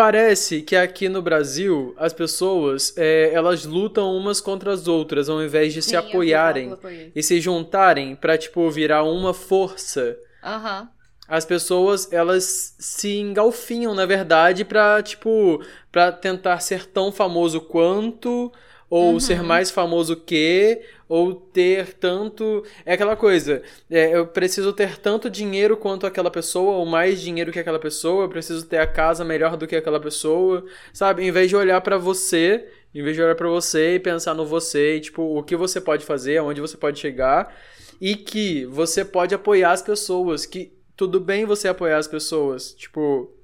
Pa- 0.00 0.10
Parece 0.10 0.62
que 0.62 0.74
aqui 0.76 1.08
no 1.08 1.20
Brasil 1.22 1.94
as 1.98 2.12
pessoas 2.12 2.92
é, 2.96 3.30
elas 3.32 3.64
lutam 3.64 4.16
umas 4.16 4.40
contra 4.40 4.72
as 4.72 4.88
outras 4.88 5.28
ao 5.28 5.42
invés 5.42 5.72
de 5.74 5.82
se 5.82 5.90
Sim, 5.90 6.00
vi 6.00 6.08
apoiarem 6.08 6.74
e 7.14 7.22
se 7.22 7.40
juntarem 7.40 8.14
pra 8.16 8.36
tipo 8.38 8.68
virar 8.70 9.02
uma 9.04 9.32
força. 9.34 10.16
Aham. 10.42 10.88
As 11.28 11.44
pessoas 11.44 12.12
elas 12.12 12.74
se 12.78 13.18
engalfinham 13.18 13.94
na 13.94 14.04
verdade 14.04 14.64
pra 14.64 15.00
tipo 15.02 15.62
para 15.92 16.10
tentar 16.10 16.58
ser 16.60 16.86
tão 16.86 17.12
famoso 17.12 17.60
quanto 17.60 18.50
ou 18.88 19.12
Uhum. 19.12 19.20
ser 19.20 19.40
mais 19.42 19.70
famoso 19.70 20.16
que 20.16 20.80
ou 21.10 21.34
ter 21.34 21.94
tanto 21.94 22.64
é 22.86 22.92
aquela 22.92 23.16
coisa 23.16 23.62
é, 23.90 24.14
eu 24.16 24.28
preciso 24.28 24.72
ter 24.72 24.96
tanto 24.98 25.28
dinheiro 25.28 25.76
quanto 25.76 26.06
aquela 26.06 26.30
pessoa 26.30 26.76
ou 26.76 26.86
mais 26.86 27.20
dinheiro 27.20 27.50
que 27.50 27.58
aquela 27.58 27.80
pessoa 27.80 28.24
eu 28.24 28.28
preciso 28.28 28.64
ter 28.64 28.78
a 28.78 28.86
casa 28.86 29.24
melhor 29.24 29.56
do 29.56 29.66
que 29.66 29.74
aquela 29.74 29.98
pessoa 29.98 30.64
sabe? 30.92 31.24
Em 31.24 31.32
vez 31.32 31.48
de 31.48 31.56
olhar 31.56 31.80
pra 31.80 31.98
você 31.98 32.64
em 32.94 33.02
vez 33.02 33.16
de 33.16 33.22
olhar 33.22 33.34
pra 33.34 33.48
você 33.48 33.96
e 33.96 33.98
pensar 33.98 34.34
no 34.34 34.46
você 34.46 34.96
e, 34.96 35.00
tipo 35.00 35.36
o 35.36 35.42
que 35.42 35.56
você 35.56 35.80
pode 35.80 36.04
fazer 36.04 36.36
aonde 36.36 36.60
você 36.60 36.76
pode 36.76 37.00
chegar 37.00 37.52
e 38.00 38.14
que 38.14 38.64
você 38.66 39.04
pode 39.04 39.34
apoiar 39.34 39.72
as 39.72 39.82
pessoas 39.82 40.46
que 40.46 40.72
tudo 40.96 41.18
bem 41.18 41.44
você 41.44 41.66
apoiar 41.66 41.98
as 41.98 42.06
pessoas 42.06 42.72
tipo 42.72 43.34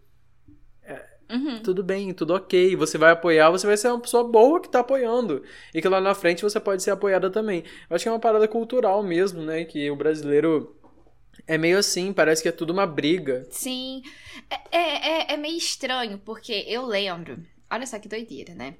Uhum. 1.28 1.60
tudo 1.60 1.82
bem, 1.82 2.14
tudo 2.14 2.34
ok. 2.34 2.76
Você 2.76 2.96
vai 2.96 3.10
apoiar, 3.12 3.50
você 3.50 3.66
vai 3.66 3.76
ser 3.76 3.88
uma 3.88 4.00
pessoa 4.00 4.22
boa 4.24 4.60
que 4.60 4.68
tá 4.68 4.80
apoiando. 4.80 5.42
E 5.74 5.80
que 5.82 5.88
lá 5.88 6.00
na 6.00 6.14
frente 6.14 6.42
você 6.42 6.60
pode 6.60 6.82
ser 6.82 6.92
apoiada 6.92 7.28
também. 7.30 7.64
Eu 7.90 7.96
acho 7.96 8.04
que 8.04 8.08
é 8.08 8.12
uma 8.12 8.20
parada 8.20 8.46
cultural 8.46 9.02
mesmo, 9.02 9.42
né? 9.42 9.64
Que 9.64 9.90
o 9.90 9.96
brasileiro 9.96 10.76
é 11.46 11.58
meio 11.58 11.78
assim, 11.78 12.12
parece 12.12 12.42
que 12.42 12.48
é 12.48 12.52
tudo 12.52 12.72
uma 12.72 12.86
briga. 12.86 13.46
Sim. 13.50 14.02
É, 14.70 14.78
é, 14.78 15.08
é- 15.08 15.34
é 15.34 15.36
meio 15.36 15.56
estranho, 15.58 16.18
porque 16.24 16.64
eu 16.68 16.86
lembro. 16.86 17.42
Olha 17.70 17.86
só 17.86 17.98
que 17.98 18.08
doideira, 18.08 18.54
né? 18.54 18.76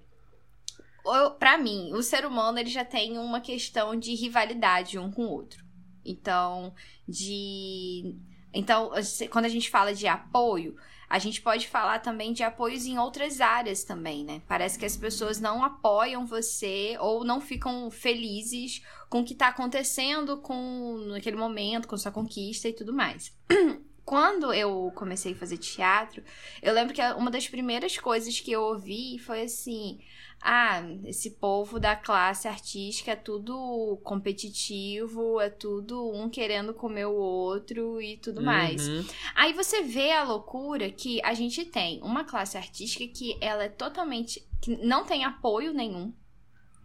Pra 1.39 1.57
mim, 1.57 1.93
o 1.93 2.03
ser 2.03 2.27
humano 2.27 2.59
ele 2.59 2.69
já 2.71 2.85
tem 2.85 3.17
uma 3.19 3.41
questão 3.41 3.95
de 3.95 4.13
rivalidade 4.15 4.99
um 4.99 5.11
com 5.11 5.25
o 5.27 5.31
outro. 5.31 5.65
Então, 6.05 6.75
de. 7.07 8.17
Então, 8.53 8.91
quando 9.31 9.45
a 9.45 9.49
gente 9.49 9.71
fala 9.71 9.95
de 9.95 10.09
apoio, 10.09 10.75
a 11.09 11.19
gente 11.19 11.41
pode 11.41 11.69
falar 11.69 12.01
também 12.01 12.33
de 12.33 12.43
apoios 12.43 12.85
em 12.87 12.99
outras 12.99 13.41
áreas 13.41 13.85
também, 13.85 14.25
né? 14.25 14.43
Parece 14.49 14.79
que 14.79 14.85
as 14.85 14.97
pessoas 14.97 15.41
não 15.41 15.63
apoiam 15.63 16.27
você 16.27 16.97
ou 17.01 17.25
não 17.25 17.41
ficam 17.41 17.91
felizes 17.91 18.83
com 19.09 19.21
o 19.21 19.25
que 19.25 19.35
tá 19.35 19.49
acontecendo 19.49 20.39
com 20.39 20.99
naquele 21.09 21.37
momento, 21.37 21.87
com 21.87 21.97
sua 21.97 22.11
conquista 22.11 22.69
e 22.69 22.73
tudo 22.73 22.93
mais. 22.93 23.33
Quando 24.05 24.53
eu 24.53 24.93
comecei 24.95 25.33
a 25.33 25.37
fazer 25.37 25.57
teatro, 25.57 26.23
eu 26.63 26.73
lembro 26.73 26.95
que 26.95 27.03
uma 27.15 27.31
das 27.31 27.49
primeiras 27.49 27.99
coisas 27.99 28.39
que 28.39 28.53
eu 28.53 28.63
ouvi 28.63 29.19
foi 29.19 29.43
assim: 29.43 29.99
ah, 30.43 30.83
esse 31.05 31.33
povo 31.33 31.81
da 31.81 31.97
classe 31.97 32.47
artística 32.47 33.13
é 33.13 33.17
tudo 33.17 33.99
competitivo, 34.05 35.41
é 35.41 35.51
tudo 35.51 36.11
um 36.13 36.29
querendo 36.29 36.75
comer 36.75 37.07
o 37.07 37.15
outro 37.15 38.01
e 38.01 38.17
tudo 38.19 38.43
mais. 38.43 38.87
Uhum. 38.87 39.05
Aí 39.35 39.53
você 39.53 39.83
vê 39.83 40.13
a 40.13 40.23
loucura 40.23 40.91
que 40.91 41.21
a 41.25 41.35
gente 41.35 41.65
tem 41.65 42.01
uma 42.03 42.25
classe 42.25 42.57
artística 42.57 43.07
que 43.13 43.37
ela 43.41 43.65
é 43.65 43.69
totalmente. 43.69 44.47
que 44.61 44.77
não 44.85 45.05
tem 45.05 45.25
apoio 45.25 45.73
nenhum. 45.73 46.13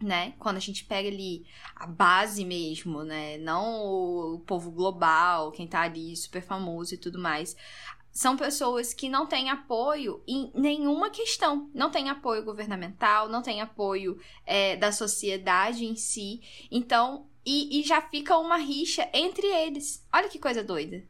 Né? 0.00 0.34
Quando 0.40 0.56
a 0.56 0.60
gente 0.60 0.84
pega 0.84 1.06
ali 1.06 1.46
a 1.76 1.86
base 1.86 2.44
mesmo, 2.44 3.04
né? 3.04 3.38
Não 3.38 4.34
o 4.34 4.40
povo 4.44 4.72
global, 4.72 5.52
quem 5.52 5.68
tá 5.68 5.82
ali 5.82 6.16
super 6.16 6.42
famoso 6.42 6.94
e 6.94 6.98
tudo 6.98 7.20
mais. 7.20 7.54
São 8.12 8.36
pessoas 8.36 8.92
que 8.92 9.08
não 9.08 9.26
têm 9.26 9.50
apoio 9.50 10.22
em 10.28 10.50
nenhuma 10.54 11.10
questão. 11.10 11.70
Não 11.74 11.90
tem 11.90 12.10
apoio 12.10 12.44
governamental, 12.44 13.28
não 13.28 13.42
tem 13.42 13.60
apoio 13.60 14.18
é, 14.46 14.76
da 14.76 14.92
sociedade 14.92 15.84
em 15.86 15.96
si. 15.96 16.40
Então, 16.70 17.26
e, 17.44 17.80
e 17.80 17.82
já 17.84 18.00
fica 18.02 18.36
uma 18.38 18.56
rixa 18.56 19.08
entre 19.12 19.46
eles. 19.46 20.06
Olha 20.12 20.28
que 20.28 20.38
coisa 20.38 20.62
doida. 20.62 21.02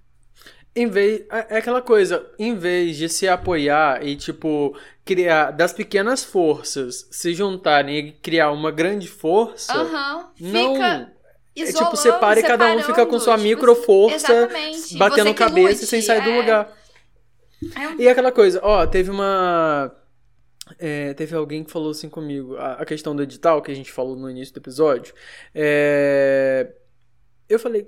Em 0.74 0.88
vez, 0.88 1.20
é 1.30 1.56
é 1.56 1.58
aquela 1.58 1.82
coisa, 1.82 2.26
em 2.38 2.54
vez 2.56 2.96
de 2.96 3.06
se 3.08 3.28
apoiar 3.28 4.02
e, 4.06 4.16
tipo, 4.16 4.74
criar 5.04 5.50
das 5.50 5.72
pequenas 5.72 6.24
forças 6.24 7.06
se 7.10 7.34
juntarem 7.34 7.98
e 7.98 8.12
criar 8.12 8.50
uma 8.52 8.70
grande 8.70 9.06
força, 9.06 9.70
Aham. 9.70 10.30
não. 10.40 10.74
Fica 10.74 11.12
É 11.60 11.68
isolando, 11.68 11.84
tipo, 11.84 11.96
separa 11.96 12.40
e 12.40 12.42
cada 12.42 12.70
um 12.70 12.82
fica 12.82 13.04
com 13.04 13.18
sua 13.20 13.36
micro 13.36 13.74
força, 13.76 14.32
exatamente. 14.32 14.96
batendo 14.96 15.28
Você 15.28 15.34
cabeça 15.34 15.84
e 15.84 15.86
sem 15.86 16.00
sair 16.00 16.22
do 16.22 16.30
é. 16.30 16.36
lugar. 16.36 16.81
É 17.76 18.02
E 18.02 18.08
aquela 18.08 18.32
coisa, 18.32 18.60
ó, 18.62 18.86
teve 18.86 19.10
uma. 19.10 19.94
é, 20.78 21.14
teve 21.14 21.34
alguém 21.36 21.62
que 21.64 21.70
falou 21.70 21.90
assim 21.90 22.08
comigo, 22.08 22.56
a, 22.56 22.74
a 22.74 22.84
questão 22.84 23.14
do 23.14 23.22
edital 23.22 23.60
que 23.62 23.70
a 23.70 23.74
gente 23.74 23.90
falou 23.92 24.16
no 24.16 24.28
início 24.30 24.54
do 24.54 24.58
episódio. 24.60 25.14
é, 25.54 26.72
eu 27.48 27.58
falei, 27.58 27.86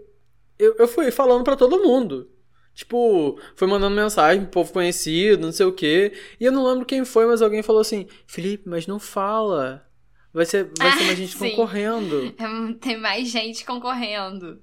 eu, 0.58 0.76
eu 0.78 0.86
fui 0.88 1.10
falando 1.10 1.42
pra 1.44 1.56
todo 1.56 1.82
mundo. 1.82 2.30
Tipo, 2.74 3.38
fui 3.54 3.68
mandando 3.68 3.94
mensagem 3.94 4.42
pro 4.42 4.50
povo 4.50 4.72
conhecido, 4.72 5.40
não 5.46 5.52
sei 5.52 5.64
o 5.64 5.72
quê. 5.72 6.12
E 6.40 6.44
eu 6.44 6.50
não 6.50 6.66
lembro 6.66 6.84
quem 6.84 7.04
foi, 7.04 7.24
mas 7.24 7.40
alguém 7.40 7.62
falou 7.62 7.80
assim: 7.80 8.06
Felipe, 8.26 8.68
mas 8.68 8.86
não 8.88 8.98
fala. 8.98 9.86
Vai 10.32 10.44
ser, 10.44 10.64
vai 10.76 10.90
ser 10.90 11.02
Ah, 11.02 11.06
mais 11.06 11.16
gente 11.18 11.36
sim. 11.38 11.50
concorrendo. 11.50 12.34
é- 12.36 12.74
Tem 12.80 12.98
mais 12.98 13.28
gente 13.28 13.64
concorrendo. 13.64 14.60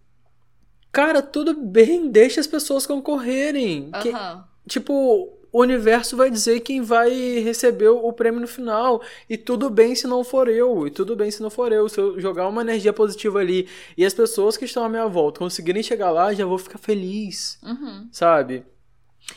Cara, 0.91 1.21
tudo 1.21 1.53
bem, 1.53 2.11
deixa 2.11 2.41
as 2.41 2.47
pessoas 2.47 2.85
concorrerem. 2.85 3.89
Que- 4.01 4.09
Aham. 4.09 4.45
Tipo, 4.67 5.37
o 5.51 5.61
universo 5.61 6.15
vai 6.15 6.29
dizer 6.29 6.61
quem 6.61 6.81
vai 6.81 7.09
receber 7.41 7.89
o 7.89 8.13
prêmio 8.13 8.39
no 8.39 8.47
final. 8.47 9.01
E 9.29 9.37
tudo 9.37 9.69
bem 9.69 9.95
se 9.95 10.07
não 10.07 10.23
for 10.23 10.47
eu. 10.47 10.87
E 10.87 10.91
tudo 10.91 11.15
bem 11.15 11.29
se 11.29 11.41
não 11.41 11.49
for 11.49 11.71
eu. 11.71 11.89
Se 11.89 11.99
eu 11.99 12.19
jogar 12.19 12.47
uma 12.47 12.61
energia 12.61 12.93
positiva 12.93 13.39
ali 13.39 13.67
e 13.97 14.05
as 14.05 14.13
pessoas 14.13 14.55
que 14.55 14.65
estão 14.65 14.83
à 14.83 14.89
minha 14.89 15.07
volta 15.07 15.39
conseguirem 15.39 15.83
chegar 15.83 16.11
lá, 16.11 16.33
já 16.33 16.45
vou 16.45 16.57
ficar 16.57 16.77
feliz. 16.77 17.59
Uhum. 17.63 18.07
Sabe? 18.11 18.63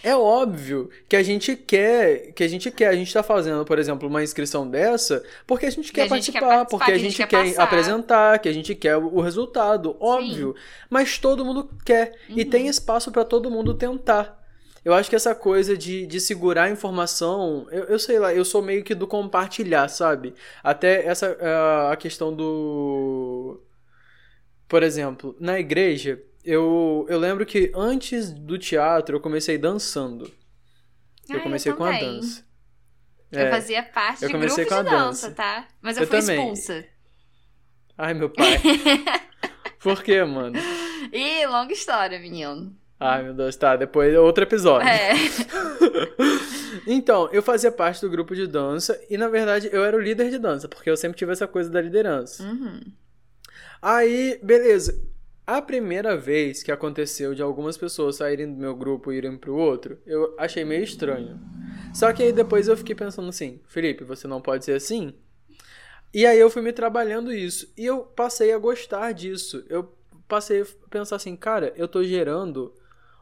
É 0.03 0.17
óbvio 0.17 0.89
que 1.09 1.15
a 1.15 1.23
gente 1.23 1.55
quer, 1.55 2.33
que 2.33 2.43
a 2.43 2.49
gente 2.49 2.71
quer, 2.71 2.89
a 2.89 2.95
gente 2.95 3.13
tá 3.13 3.23
fazendo, 3.23 3.65
por 3.65 3.79
exemplo, 3.79 4.09
uma 4.09 4.23
inscrição 4.25 4.69
dessa, 4.69 5.23
porque 5.47 5.67
a 5.67 5.71
gente 5.71 5.93
quer, 5.93 6.03
a 6.03 6.05
gente 6.09 6.33
quer 6.33 6.41
participar, 6.41 6.41
participar, 6.41 6.67
porque 6.67 6.85
que 6.87 6.93
a 6.93 6.99
gente, 6.99 7.17
quer, 7.27 7.45
passar. 7.45 7.63
apresentar, 7.63 8.39
que 8.41 8.49
a 8.49 8.53
gente 8.53 8.75
quer 8.75 8.97
o 8.97 9.21
resultado, 9.21 9.95
óbvio. 10.01 10.55
Mas 10.91 11.19
todo 11.19 11.45
mundo 11.45 11.69
quer 11.85 12.15
e 12.29 12.43
Uhum. 12.43 12.51
tem 12.51 12.67
espaço 12.67 13.13
pra 13.13 13.25
todo 13.25 13.51
mundo 13.51 13.75
tentar. 13.75 14.43
Eu 14.85 14.93
acho 14.95 15.09
que 15.09 15.17
essa 15.17 15.35
coisa 15.35 15.77
de, 15.77 16.07
de 16.07 16.21
segurar 16.21 16.65
a 16.65 16.71
informação, 16.71 17.67
eu, 17.71 17.85
eu 17.85 17.99
sei 17.99 18.19
lá, 18.19 18.35
eu 18.35 18.45
sou 18.45 18.63
meio 18.63 18.85
que 18.85 18.95
do 18.95 19.07
compartilhar, 19.07 19.89
sabe? 19.89 20.35
Até 20.63 21.07
essa 21.07 21.37
ah, 21.41 21.93
a 21.93 21.97
questão 21.97 22.35
do 22.35 23.61
por 24.69 24.83
exemplo, 24.83 25.37
na 25.39 25.59
igreja, 25.59 26.23
eu, 26.45 27.07
eu 27.09 27.19
lembro 27.19 27.47
que 27.47 27.73
antes 27.75 28.31
do 28.33 28.59
teatro 28.59 29.17
eu 29.17 29.21
comecei 29.21 29.57
dançando. 29.57 30.31
Ah, 31.29 31.35
Eu 31.35 31.37
eu 31.37 31.43
comecei 31.43 31.73
com 31.73 31.85
a 31.85 31.93
dança. 31.99 32.45
É. 33.33 33.47
Eu 33.47 33.51
fazia 33.51 33.83
parte 33.83 34.23
eu 34.23 34.29
de 34.29 34.37
grupo 34.37 34.55
de 34.55 34.65
dança, 34.65 34.85
dança, 34.85 35.31
tá? 35.33 35.69
Mas 35.81 35.97
eu, 35.97 36.03
eu 36.05 36.09
fui 36.09 36.21
também. 36.21 36.39
expulsa. 36.39 36.85
Ai, 37.97 38.15
meu 38.15 38.31
pai. 38.31 38.61
Por 39.81 40.03
quê, 40.03 40.23
mano? 40.25 40.59
Ih, 41.13 41.47
longa 41.47 41.73
história, 41.73 42.19
menino. 42.19 42.77
Ai, 43.05 43.23
meu 43.23 43.35
Deus, 43.35 43.55
tá. 43.57 43.77
Depois 43.77 44.17
outro 44.17 44.45
episódio. 44.45 44.89
É. 44.89 45.13
então, 46.87 47.29
eu 47.33 47.43
fazia 47.43 47.71
parte 47.71 48.01
do 48.01 48.09
grupo 48.09 48.35
de 48.35 48.47
dança 48.47 48.99
e, 49.11 49.19
na 49.19 49.29
verdade, 49.29 49.69
eu 49.71 49.85
era 49.85 49.97
o 49.97 50.01
líder 50.01 50.31
de 50.31 50.39
dança, 50.39 50.69
porque 50.69 50.89
eu 50.89 50.97
sempre 50.97 51.19
tive 51.19 51.33
essa 51.33 51.47
coisa 51.47 51.69
da 51.69 51.81
liderança. 51.81 52.43
Uhum. 52.43 52.81
Aí, 53.83 54.41
beleza. 54.43 54.99
A 55.47 55.61
primeira 55.61 56.17
vez 56.17 56.63
que 56.63 56.73
aconteceu 56.73 57.35
de 57.35 57.43
algumas 57.43 57.77
pessoas 57.77 58.17
saírem 58.17 58.51
do 58.51 58.59
meu 58.59 58.75
grupo 58.75 59.13
e 59.13 59.19
irem 59.19 59.37
pro 59.37 59.55
outro, 59.55 59.99
eu 60.07 60.35
achei 60.39 60.65
meio 60.65 60.83
estranho. 60.83 61.39
Só 61.93 62.11
que 62.15 62.23
aí 62.23 62.33
depois 62.33 62.67
eu 62.67 62.77
fiquei 62.79 62.95
pensando 62.95 63.29
assim, 63.29 63.61
Felipe, 63.67 64.05
você 64.05 64.27
não 64.27 64.41
pode 64.41 64.65
ser 64.65 64.73
assim? 64.73 65.13
E 66.15 66.25
aí 66.25 66.39
eu 66.39 66.49
fui 66.49 66.63
me 66.63 66.73
trabalhando 66.73 67.31
isso. 67.31 67.71
E 67.77 67.85
eu 67.85 68.01
passei 68.01 68.55
a 68.55 68.59
gostar 68.59 69.13
disso. 69.13 69.63
Eu 69.69 69.95
passei 70.27 70.63
a 70.63 70.67
pensar 70.89 71.17
assim, 71.17 71.37
cara, 71.37 71.75
eu 71.77 71.87
tô 71.87 72.03
gerando 72.03 72.73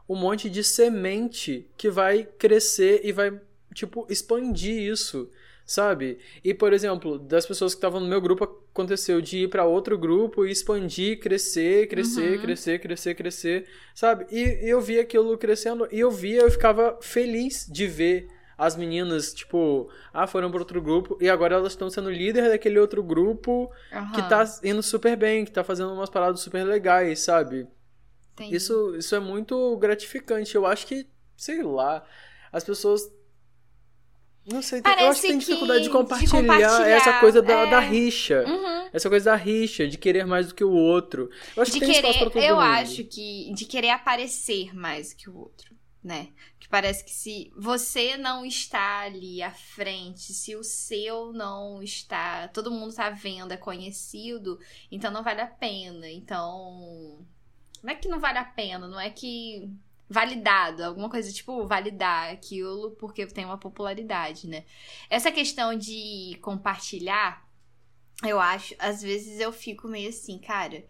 um 0.08 0.16
monte 0.16 0.48
de 0.50 0.62
semente 0.62 1.66
que 1.76 1.90
vai 1.90 2.24
crescer 2.24 3.00
e 3.04 3.12
vai, 3.12 3.40
tipo, 3.74 4.06
expandir 4.10 4.90
isso 4.90 5.30
sabe? 5.64 6.18
E, 6.44 6.52
por 6.52 6.72
exemplo, 6.72 7.18
das 7.18 7.46
pessoas 7.46 7.74
que 7.74 7.78
estavam 7.78 8.00
no 8.00 8.06
meu 8.06 8.20
grupo, 8.20 8.44
aconteceu 8.44 9.20
de 9.20 9.44
ir 9.44 9.48
para 9.48 9.64
outro 9.64 9.96
grupo 9.96 10.44
e 10.44 10.50
expandir, 10.50 11.20
crescer, 11.20 11.88
crescer, 11.88 12.36
uhum. 12.36 12.42
crescer, 12.42 12.78
crescer, 12.78 13.14
crescer, 13.14 13.66
sabe? 13.94 14.26
E, 14.30 14.66
e 14.66 14.68
eu 14.68 14.80
via 14.80 15.02
aquilo 15.02 15.36
crescendo 15.38 15.88
e 15.90 16.00
eu 16.00 16.10
via, 16.10 16.42
eu 16.42 16.50
ficava 16.50 16.98
feliz 17.00 17.66
de 17.70 17.86
ver 17.86 18.28
as 18.56 18.76
meninas, 18.76 19.32
tipo, 19.32 19.88
ah, 20.12 20.26
foram 20.26 20.50
para 20.50 20.60
outro 20.60 20.80
grupo 20.80 21.16
e 21.20 21.28
agora 21.28 21.56
elas 21.56 21.72
estão 21.72 21.90
sendo 21.90 22.10
líder 22.10 22.50
daquele 22.50 22.78
outro 22.78 23.02
grupo 23.02 23.70
uhum. 23.92 24.12
que 24.12 24.28
tá 24.28 24.44
indo 24.62 24.82
super 24.82 25.16
bem, 25.16 25.44
que 25.44 25.50
tá 25.50 25.64
fazendo 25.64 25.92
umas 25.92 26.10
paradas 26.10 26.40
super 26.40 26.64
legais, 26.64 27.20
sabe? 27.20 27.66
Isso, 28.40 28.96
isso 28.96 29.14
é 29.14 29.20
muito 29.20 29.76
gratificante. 29.76 30.54
Eu 30.54 30.66
acho 30.66 30.86
que, 30.86 31.06
sei 31.36 31.62
lá, 31.62 32.04
as 32.52 32.64
pessoas 32.64 33.10
não 34.44 34.60
sei, 34.60 34.82
Parece 34.82 35.04
eu 35.04 35.10
acho 35.10 35.20
que 35.20 35.28
tem 35.28 35.38
dificuldade 35.38 35.84
de 35.84 35.90
compartilhar, 35.90 36.26
de 36.26 36.48
compartilhar 36.48 36.88
essa 36.88 37.20
coisa 37.20 37.40
da, 37.40 37.60
é... 37.60 37.70
da 37.70 37.78
rixa. 37.78 38.44
Uhum. 38.44 38.90
Essa 38.92 39.08
coisa 39.08 39.30
da 39.30 39.36
rixa, 39.36 39.86
de 39.86 39.96
querer 39.96 40.26
mais 40.26 40.48
do 40.48 40.54
que 40.54 40.64
o 40.64 40.72
outro. 40.72 41.30
Eu 41.56 41.62
acho 41.62 41.70
de 41.70 41.78
que 41.78 41.86
tem 41.86 41.94
querer, 41.94 42.08
espaço 42.08 42.18
pra 42.18 42.30
todo 42.30 42.42
Eu 42.42 42.56
mundo. 42.56 42.64
acho 42.64 43.04
que 43.04 43.52
de 43.54 43.64
querer 43.64 43.90
aparecer 43.90 44.74
mais 44.74 45.12
que 45.12 45.30
o 45.30 45.36
outro, 45.36 45.76
né? 46.02 46.30
Que 46.58 46.68
parece 46.68 47.04
que 47.04 47.12
se 47.12 47.52
você 47.56 48.16
não 48.16 48.44
está 48.44 49.02
ali 49.02 49.40
à 49.42 49.52
frente, 49.52 50.32
se 50.32 50.56
o 50.56 50.64
seu 50.64 51.32
não 51.32 51.80
está, 51.80 52.48
todo 52.48 52.70
mundo 52.70 52.92
tá 52.92 53.10
vendo, 53.10 53.52
é 53.52 53.56
conhecido, 53.56 54.58
então 54.90 55.12
não 55.12 55.22
vale 55.22 55.40
a 55.40 55.46
pena. 55.46 56.10
Então, 56.10 57.24
não 57.82 57.92
é 57.92 57.94
que 57.94 58.08
não 58.08 58.20
vale 58.20 58.38
a 58.38 58.44
pena, 58.44 58.86
não 58.86 59.00
é 59.00 59.10
que 59.10 59.70
validado, 60.08 60.84
alguma 60.84 61.08
coisa 61.08 61.32
tipo 61.32 61.66
validar 61.66 62.30
aquilo 62.30 62.90
porque 62.92 63.26
tem 63.26 63.44
uma 63.44 63.58
popularidade, 63.58 64.46
né? 64.46 64.64
Essa 65.08 65.32
questão 65.32 65.74
de 65.74 66.38
compartilhar, 66.42 67.46
eu 68.22 68.38
acho, 68.38 68.74
às 68.78 69.00
vezes 69.02 69.40
eu 69.40 69.52
fico 69.52 69.88
meio 69.88 70.10
assim, 70.10 70.38
cara, 70.38 70.84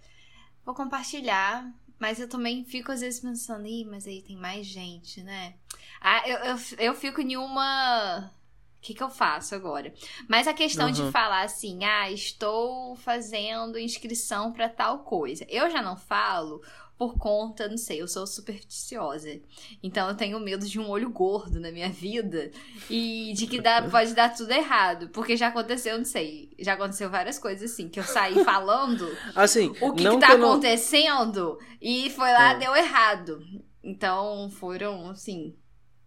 vou 0.64 0.74
compartilhar, 0.74 1.72
mas 1.98 2.18
eu 2.18 2.28
também 2.28 2.64
fico 2.64 2.90
às 2.90 3.00
vezes 3.00 3.20
pensando, 3.20 3.64
ih, 3.64 3.84
mas 3.84 4.08
aí 4.08 4.22
tem 4.22 4.36
mais 4.36 4.66
gente, 4.66 5.22
né? 5.22 5.54
Ah, 6.00 6.28
eu, 6.28 6.38
eu, 6.38 6.56
eu 6.78 6.94
fico 6.94 7.20
em 7.20 7.36
uma. 7.36 8.32
O 8.78 8.84
que, 8.84 8.92
que 8.92 9.02
eu 9.02 9.08
faço 9.08 9.54
agora? 9.54 9.94
Mas 10.28 10.48
a 10.48 10.52
questão 10.52 10.86
uhum. 10.86 10.92
de 10.92 11.12
falar 11.12 11.42
assim, 11.42 11.84
ah, 11.84 12.10
estou 12.10 12.96
fazendo 12.96 13.78
inscrição 13.78 14.52
para 14.52 14.68
tal 14.68 15.04
coisa. 15.04 15.46
Eu 15.48 15.70
já 15.70 15.80
não 15.80 15.96
falo 15.96 16.60
por 16.96 17.18
conta, 17.18 17.68
não 17.68 17.76
sei, 17.76 18.00
eu 18.00 18.06
sou 18.06 18.26
supersticiosa. 18.26 19.40
Então 19.82 20.08
eu 20.08 20.14
tenho 20.14 20.38
medo 20.38 20.66
de 20.66 20.78
um 20.78 20.88
olho 20.88 21.10
gordo 21.10 21.58
na 21.58 21.72
minha 21.72 21.88
vida 21.88 22.50
e 22.88 23.32
de 23.34 23.46
que 23.46 23.60
dá, 23.60 23.82
pode 23.90 24.14
dar 24.14 24.34
tudo 24.34 24.52
errado. 24.52 25.08
Porque 25.08 25.36
já 25.36 25.48
aconteceu, 25.48 25.98
não 25.98 26.04
sei, 26.04 26.52
já 26.58 26.74
aconteceu 26.74 27.10
várias 27.10 27.38
coisas 27.38 27.72
assim, 27.72 27.88
que 27.88 27.98
eu 27.98 28.04
saí 28.04 28.42
falando 28.44 29.08
assim, 29.34 29.74
o 29.80 29.92
que, 29.92 30.08
que 30.08 30.18
tá 30.18 30.28
que 30.28 30.32
acontecendo 30.32 31.58
não... 31.58 31.58
e 31.80 32.10
foi 32.10 32.32
lá, 32.32 32.52
é. 32.52 32.58
deu 32.58 32.76
errado. 32.76 33.42
Então 33.82 34.48
foram, 34.50 35.10
assim, 35.10 35.56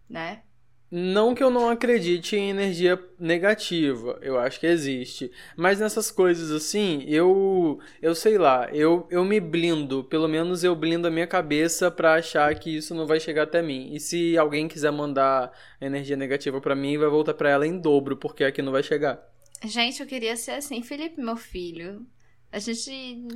né? 0.08 0.42
Não 0.88 1.34
que 1.34 1.42
eu 1.42 1.50
não 1.50 1.68
acredite 1.68 2.36
em 2.36 2.50
energia 2.50 3.02
negativa, 3.18 4.18
eu 4.22 4.38
acho 4.38 4.60
que 4.60 4.66
existe. 4.66 5.32
Mas 5.56 5.80
nessas 5.80 6.12
coisas 6.12 6.52
assim, 6.52 7.04
eu 7.08 7.80
eu 8.00 8.14
sei 8.14 8.38
lá, 8.38 8.68
eu, 8.72 9.06
eu 9.10 9.24
me 9.24 9.40
blindo, 9.40 10.04
pelo 10.04 10.28
menos 10.28 10.62
eu 10.62 10.76
blindo 10.76 11.08
a 11.08 11.10
minha 11.10 11.26
cabeça 11.26 11.90
para 11.90 12.14
achar 12.14 12.54
que 12.54 12.76
isso 12.76 12.94
não 12.94 13.06
vai 13.06 13.18
chegar 13.18 13.42
até 13.42 13.60
mim. 13.60 13.92
E 13.94 13.98
se 13.98 14.38
alguém 14.38 14.68
quiser 14.68 14.92
mandar 14.92 15.52
energia 15.80 16.16
negativa 16.16 16.60
para 16.60 16.76
mim, 16.76 16.96
vai 16.98 17.08
voltar 17.08 17.34
para 17.34 17.50
ela 17.50 17.66
em 17.66 17.78
dobro, 17.78 18.16
porque 18.16 18.44
aqui 18.44 18.62
não 18.62 18.72
vai 18.72 18.82
chegar. 18.82 19.20
Gente, 19.64 20.00
eu 20.00 20.06
queria 20.06 20.36
ser 20.36 20.52
assim, 20.52 20.82
Felipe, 20.82 21.20
meu 21.20 21.36
filho. 21.36 22.06
A 22.52 22.60
gente 22.60 23.26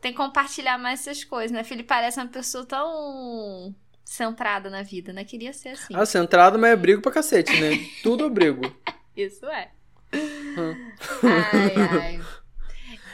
tem 0.00 0.12
que 0.12 0.16
compartilhar 0.18 0.76
mais 0.76 1.00
essas 1.00 1.24
coisas, 1.24 1.50
né? 1.52 1.64
Felipe 1.64 1.88
parece 1.88 2.20
uma 2.20 2.28
pessoa 2.28 2.66
tão 2.66 3.74
centrada 4.10 4.68
na 4.68 4.82
vida, 4.82 5.12
né? 5.12 5.22
Queria 5.22 5.52
ser 5.52 5.68
assim. 5.68 5.94
Ah, 5.94 6.04
centrada, 6.04 6.58
mas 6.58 6.72
é 6.72 6.76
brigo 6.76 7.00
pra 7.00 7.12
cacete, 7.12 7.52
né? 7.60 7.78
Tudo 8.02 8.24
é 8.24 8.28
brigo. 8.28 8.62
Isso 9.16 9.46
é. 9.46 9.70
Hum. 10.12 10.74
Ai, 11.22 11.74
ai. 11.76 12.20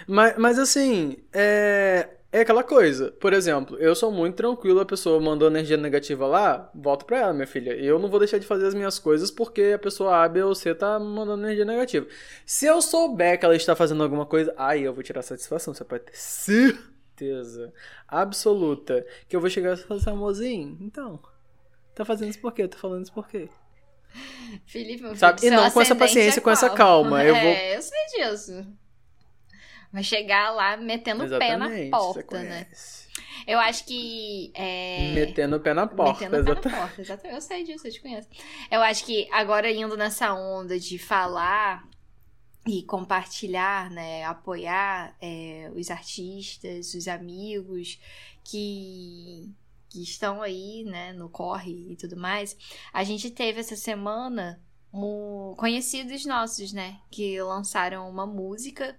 Mas, 0.08 0.38
mas 0.38 0.58
assim, 0.58 1.18
é, 1.34 2.08
é 2.32 2.40
aquela 2.40 2.62
coisa. 2.62 3.12
Por 3.20 3.34
exemplo, 3.34 3.76
eu 3.76 3.94
sou 3.94 4.10
muito 4.10 4.36
tranquilo, 4.36 4.80
a 4.80 4.86
pessoa 4.86 5.20
mandou 5.20 5.48
energia 5.48 5.76
negativa 5.76 6.26
lá, 6.26 6.70
volta 6.74 7.04
pra 7.04 7.18
ela, 7.18 7.34
minha 7.34 7.46
filha. 7.46 7.72
Eu 7.72 7.98
não 7.98 8.08
vou 8.08 8.18
deixar 8.18 8.38
de 8.38 8.46
fazer 8.46 8.66
as 8.66 8.74
minhas 8.74 8.98
coisas 8.98 9.30
porque 9.30 9.72
a 9.74 9.78
pessoa 9.78 10.24
A, 10.24 10.28
B 10.28 10.44
ou 10.44 10.54
C 10.54 10.74
tá 10.74 10.98
mandando 10.98 11.44
energia 11.44 11.66
negativa. 11.66 12.06
Se 12.46 12.64
eu 12.64 12.80
souber 12.80 13.38
que 13.38 13.44
ela 13.44 13.54
está 13.54 13.76
fazendo 13.76 14.02
alguma 14.02 14.24
coisa, 14.24 14.54
aí 14.56 14.84
eu 14.84 14.94
vou 14.94 15.02
tirar 15.02 15.20
satisfação. 15.20 15.74
Você 15.74 15.84
pode 15.84 16.04
ter 16.04 16.16
certeza 16.16 16.95
certeza 17.16 17.72
absoluta 18.06 19.04
que 19.28 19.34
eu 19.34 19.40
vou 19.40 19.48
chegar 19.48 19.72
e 19.72 19.76
falar 19.76 20.00
assim, 20.00 20.10
amorzinho, 20.10 20.76
então, 20.80 21.18
tá 21.94 22.04
fazendo 22.04 22.30
isso 22.30 22.40
por 22.40 22.52
quê? 22.52 22.68
Tá 22.68 22.76
falando 22.76 23.04
isso 23.04 23.12
por 23.12 23.26
quê? 23.26 23.48
Felipe, 24.66 25.02
meu 25.02 25.16
Sabe? 25.16 25.46
E 25.46 25.50
não 25.50 25.70
com 25.70 25.80
essa 25.80 25.96
paciência, 25.96 26.40
é 26.40 26.42
com 26.42 26.50
essa 26.50 26.70
calma. 26.70 27.24
Eu 27.24 27.34
vou... 27.34 27.42
É, 27.42 27.76
eu 27.76 27.82
sei 27.82 28.06
disso. 28.14 28.66
Vai 29.92 30.02
chegar 30.02 30.50
lá 30.50 30.76
metendo 30.76 31.24
o 31.24 31.38
pé 31.38 31.56
na 31.56 31.68
porta, 31.90 32.42
né? 32.42 32.66
Eu 33.46 33.58
acho 33.60 33.86
que. 33.86 34.50
É... 34.54 35.12
Metendo 35.14 35.56
o 35.56 35.60
pé 35.60 35.72
na 35.72 35.86
porta. 35.86 36.28
Metendo 36.28 36.52
o 36.52 36.56
pé 36.56 36.68
na 36.70 36.76
porta, 36.76 37.00
exatamente. 37.00 37.34
Eu 37.34 37.40
sei 37.40 37.64
disso, 37.64 37.86
eu 37.86 37.92
te 37.92 38.00
conheço. 38.00 38.28
Eu 38.70 38.82
acho 38.82 39.04
que 39.04 39.28
agora 39.32 39.70
indo 39.70 39.96
nessa 39.96 40.34
onda 40.34 40.78
de 40.78 40.98
falar 40.98 41.86
e 42.66 42.82
compartilhar, 42.82 43.90
né, 43.90 44.24
apoiar 44.24 45.16
é, 45.20 45.70
os 45.74 45.90
artistas, 45.90 46.94
os 46.94 47.06
amigos 47.06 48.00
que, 48.42 49.48
que 49.88 50.02
estão 50.02 50.42
aí, 50.42 50.82
né, 50.84 51.12
no 51.12 51.28
corre 51.28 51.92
e 51.92 51.96
tudo 51.96 52.16
mais. 52.16 52.56
A 52.92 53.04
gente 53.04 53.30
teve 53.30 53.60
essa 53.60 53.76
semana 53.76 54.60
um, 54.92 55.54
conhecidos 55.56 56.26
nossos, 56.26 56.72
né, 56.72 56.98
que 57.10 57.40
lançaram 57.40 58.10
uma 58.10 58.26
música 58.26 58.98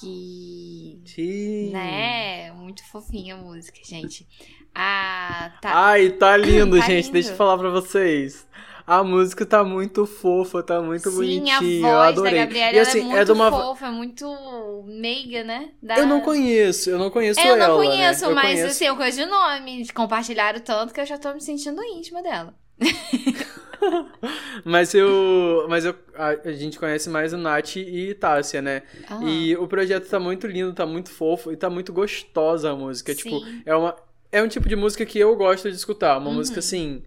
que, 0.00 1.00
Sim. 1.04 1.70
né, 1.70 2.52
muito 2.52 2.84
fofinha 2.84 3.36
a 3.36 3.38
música, 3.38 3.78
gente. 3.84 4.26
Ah, 4.74 5.56
tá. 5.62 5.72
Ai, 5.72 6.10
tá 6.10 6.34
lindo, 6.38 6.78
tá 6.78 6.86
gente. 6.86 7.04
Lindo. 7.04 7.12
Deixa 7.12 7.30
eu 7.30 7.36
falar 7.36 7.58
pra 7.58 7.70
vocês. 7.70 8.46
A 8.88 9.04
música 9.04 9.44
tá 9.44 9.62
muito 9.62 10.06
fofa, 10.06 10.62
tá 10.62 10.80
muito 10.80 11.10
Sim, 11.10 11.16
bonitinha. 11.16 11.58
Sim, 11.58 11.84
a 11.84 11.88
voz 11.88 11.92
eu 11.92 12.00
adorei. 12.00 12.32
da 12.32 12.38
Gabriela 12.38 12.72
e, 12.72 12.80
assim, 12.80 13.00
é 13.00 13.04
muito 13.04 13.30
é 13.30 13.34
uma... 13.34 13.50
fofa, 13.50 13.86
é 13.86 13.90
muito 13.90 14.84
meiga, 14.86 15.44
né? 15.44 15.72
Da... 15.82 15.98
Eu 15.98 16.06
não 16.06 16.22
conheço, 16.22 16.88
eu 16.88 16.98
não 16.98 17.10
conheço 17.10 17.38
eu 17.38 17.54
ela, 17.54 17.64
Eu 17.64 17.68
não 17.68 17.76
conheço, 17.76 18.26
né? 18.28 18.34
mas 18.34 18.44
conheço... 18.44 18.66
assim, 18.66 18.86
eu 18.86 18.96
conheço 18.96 19.18
de 19.18 19.26
nome. 19.26 19.86
Compartilharam 19.92 20.58
tanto 20.60 20.94
que 20.94 21.02
eu 21.02 21.04
já 21.04 21.18
tô 21.18 21.34
me 21.34 21.40
sentindo 21.42 21.84
íntima 21.84 22.22
dela. 22.22 22.54
mas 24.64 24.94
eu. 24.94 25.66
Mas 25.68 25.84
eu, 25.84 25.94
a, 26.14 26.28
a, 26.48 26.52
gente 26.52 26.78
conhece 26.78 27.10
mais 27.10 27.34
o 27.34 27.36
Nath 27.36 27.76
e 27.76 28.14
Tássia, 28.14 28.62
né? 28.62 28.84
Ah. 29.06 29.20
E 29.22 29.54
o 29.58 29.68
projeto 29.68 30.08
tá 30.08 30.18
muito 30.18 30.46
lindo, 30.46 30.72
tá 30.72 30.86
muito 30.86 31.10
fofo 31.10 31.52
e 31.52 31.58
tá 31.58 31.68
muito 31.68 31.92
gostosa 31.92 32.70
a 32.70 32.74
música. 32.74 33.14
Tipo, 33.14 33.38
Sim. 33.38 33.44
Tipo, 33.44 33.68
é 33.68 33.76
uma. 33.76 33.94
É 34.32 34.42
um 34.42 34.48
tipo 34.48 34.66
de 34.66 34.76
música 34.76 35.04
que 35.04 35.18
eu 35.18 35.36
gosto 35.36 35.70
de 35.70 35.76
escutar. 35.76 36.16
Uma 36.16 36.30
uhum. 36.30 36.36
música 36.36 36.60
assim 36.60 37.02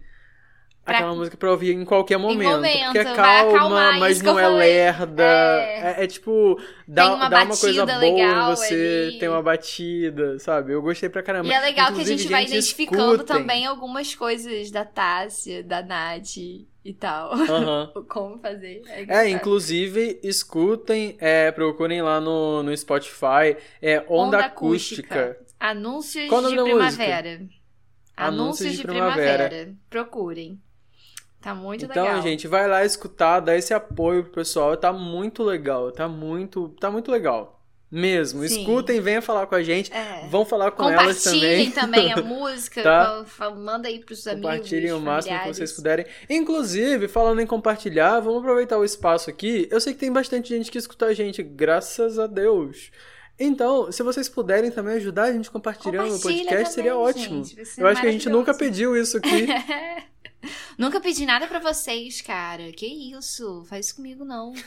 Pra... 0.84 0.96
Aquela 0.98 1.14
música 1.14 1.36
pra 1.36 1.50
ouvir 1.50 1.72
em 1.74 1.84
qualquer 1.84 2.18
momento. 2.18 2.42
Em 2.42 2.44
momento 2.44 2.84
porque 2.86 2.98
é 2.98 3.14
calma, 3.14 3.98
mas 3.98 4.20
não 4.20 4.36
é 4.36 4.48
lerda. 4.48 5.22
É... 5.22 6.00
É, 6.00 6.04
é, 6.04 6.06
tipo, 6.08 6.60
dá, 6.88 7.14
uma, 7.14 7.28
dá 7.28 7.44
uma 7.44 7.56
coisa 7.56 7.86
boa 7.86 8.56
você 8.56 9.08
ali. 9.08 9.18
tem 9.20 9.28
uma 9.28 9.42
batida, 9.42 10.38
sabe? 10.40 10.72
Eu 10.72 10.82
gostei 10.82 11.08
pra 11.08 11.22
caramba. 11.22 11.48
E 11.48 11.52
é 11.52 11.60
legal 11.60 11.90
Inclusive, 11.90 11.94
que 11.94 12.00
a 12.00 12.16
gente, 12.16 12.22
gente 12.22 12.32
vai 12.32 12.44
identificando 12.44 13.14
escutem. 13.14 13.36
também 13.36 13.64
algumas 13.66 14.12
coisas 14.14 14.72
da 14.72 14.84
Tássia, 14.84 15.62
da 15.62 15.82
Nath. 15.82 16.36
e 16.36 16.92
tal. 16.98 17.32
Uhum. 17.36 18.02
Como 18.08 18.38
fazer. 18.40 18.82
É, 18.88 19.26
É, 19.26 19.28
inclusive, 19.28 20.18
escutem, 20.22 21.16
é, 21.20 21.52
procurem 21.52 22.02
lá 22.02 22.20
no, 22.20 22.62
no 22.62 22.76
Spotify, 22.76 23.56
é 23.80 24.04
Onda, 24.08 24.38
Acústica. 24.40 25.38
Anúncios 25.60 26.28
Qual 26.28 26.42
de 26.42 26.56
primavera. 26.56 27.40
Anúncios, 28.16 28.72
de, 28.76 28.82
primavera. 28.82 29.72
Procurem. 29.88 30.60
Tá 31.42 31.54
muito 31.54 31.84
Então, 31.84 32.04
legal. 32.04 32.22
gente, 32.22 32.46
vai 32.46 32.68
lá 32.68 32.84
escutar, 32.84 33.40
dá 33.40 33.56
esse 33.56 33.74
apoio 33.74 34.22
pro 34.22 34.32
pessoal, 34.34 34.76
tá 34.76 34.92
muito 34.92 35.42
legal, 35.42 35.90
tá 35.90 36.08
muito, 36.08 36.68
tá 36.80 36.90
muito 36.90 37.10
legal. 37.10 37.58
Mesmo. 37.90 38.40
Sim. 38.48 38.60
Escutem, 38.60 39.02
venha 39.02 39.20
falar 39.20 39.46
com 39.46 39.54
a 39.54 39.62
gente. 39.62 39.92
É. 39.92 40.26
Vão 40.30 40.46
falar 40.46 40.70
com 40.70 40.88
elas 40.88 41.22
também. 41.22 41.66
Compartilhem 41.66 41.70
também 41.72 42.12
a 42.12 42.16
música. 42.24 42.82
Tá? 42.82 43.24
Manda 43.54 43.86
aí 43.86 43.98
pros 43.98 44.26
amigos. 44.26 44.50
Compartilhem 44.50 44.92
o 44.92 45.00
máximo 45.00 45.38
que 45.40 45.48
vocês 45.48 45.72
puderem. 45.72 46.06
Inclusive, 46.30 47.06
falando 47.06 47.40
em 47.42 47.46
compartilhar, 47.46 48.18
vamos 48.20 48.40
aproveitar 48.40 48.78
o 48.78 48.84
espaço 48.84 49.28
aqui. 49.28 49.68
Eu 49.70 49.78
sei 49.78 49.92
que 49.92 50.00
tem 50.00 50.10
bastante 50.10 50.48
gente 50.56 50.70
que 50.70 50.78
escuta 50.78 51.04
a 51.04 51.12
gente, 51.12 51.42
graças 51.42 52.18
a 52.18 52.26
Deus. 52.26 52.90
Então, 53.38 53.92
se 53.92 54.02
vocês 54.02 54.26
puderem 54.26 54.70
também 54.70 54.94
ajudar 54.94 55.24
a 55.24 55.32
gente 55.32 55.50
compartilhando 55.50 56.14
o 56.14 56.20
podcast, 56.20 56.72
seria 56.72 56.92
também, 56.92 57.06
ótimo. 57.06 57.44
gente, 57.44 57.78
Eu 57.78 57.86
acho 57.88 58.00
que 58.00 58.06
a 58.06 58.12
gente 58.12 58.28
nunca 58.30 58.54
pediu 58.54 58.96
isso 58.96 59.18
aqui. 59.18 59.46
Nunca 60.78 61.00
pedi 61.00 61.24
nada 61.26 61.46
pra 61.46 61.58
vocês, 61.58 62.20
cara. 62.20 62.72
Que 62.72 62.86
isso? 62.86 63.64
Faz 63.66 63.86
isso 63.86 63.96
comigo, 63.96 64.24
não. 64.24 64.52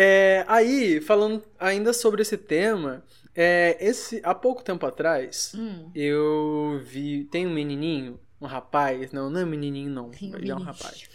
É, 0.00 0.44
aí, 0.46 1.00
falando 1.00 1.42
ainda 1.58 1.92
sobre 1.92 2.22
esse 2.22 2.36
tema, 2.36 3.04
é, 3.34 3.76
esse, 3.80 4.20
há 4.22 4.32
pouco 4.32 4.62
tempo 4.62 4.86
atrás, 4.86 5.52
Hum. 5.56 5.90
eu 5.92 6.80
vi. 6.84 7.24
Tem 7.24 7.44
um 7.46 7.52
menininho, 7.52 8.20
um 8.40 8.46
rapaz, 8.46 9.10
não, 9.10 9.28
não 9.28 9.40
é 9.40 9.44
um 9.44 9.48
menininho, 9.48 9.90
não. 9.90 10.10
Tem 10.10 10.32
um 10.32 10.36
ele 10.36 10.50
é 10.52 10.54
um 10.54 10.60
rapaz. 10.60 11.08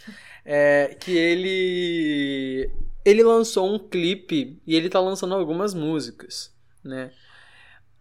É, 0.44 0.94
que 1.00 1.16
ele. 1.16 2.70
Ele 3.06 3.22
lançou 3.22 3.72
um 3.74 3.78
clipe 3.78 4.60
e 4.66 4.74
ele 4.76 4.90
tá 4.90 5.00
lançando 5.00 5.34
algumas 5.34 5.72
músicas, 5.72 6.54
né? 6.84 7.10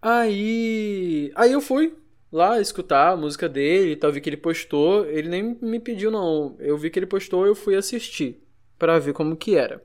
Aí. 0.01 1.31
Aí 1.35 1.51
eu 1.53 1.61
fui 1.61 1.95
lá 2.33 2.59
escutar 2.59 3.11
a 3.11 3.15
música 3.15 3.47
dele 3.47 3.91
e 3.91 3.95
tal, 3.95 4.11
vi 4.11 4.19
que 4.19 4.27
ele 4.27 4.37
postou. 4.37 5.05
Ele 5.05 5.29
nem 5.29 5.57
me 5.61 5.79
pediu, 5.79 6.09
não. 6.09 6.55
Eu 6.59 6.75
vi 6.77 6.89
que 6.89 6.97
ele 6.97 7.05
postou 7.05 7.45
eu 7.45 7.53
fui 7.53 7.75
assistir 7.75 8.43
pra 8.79 8.97
ver 8.97 9.13
como 9.13 9.37
que 9.37 9.55
era. 9.55 9.83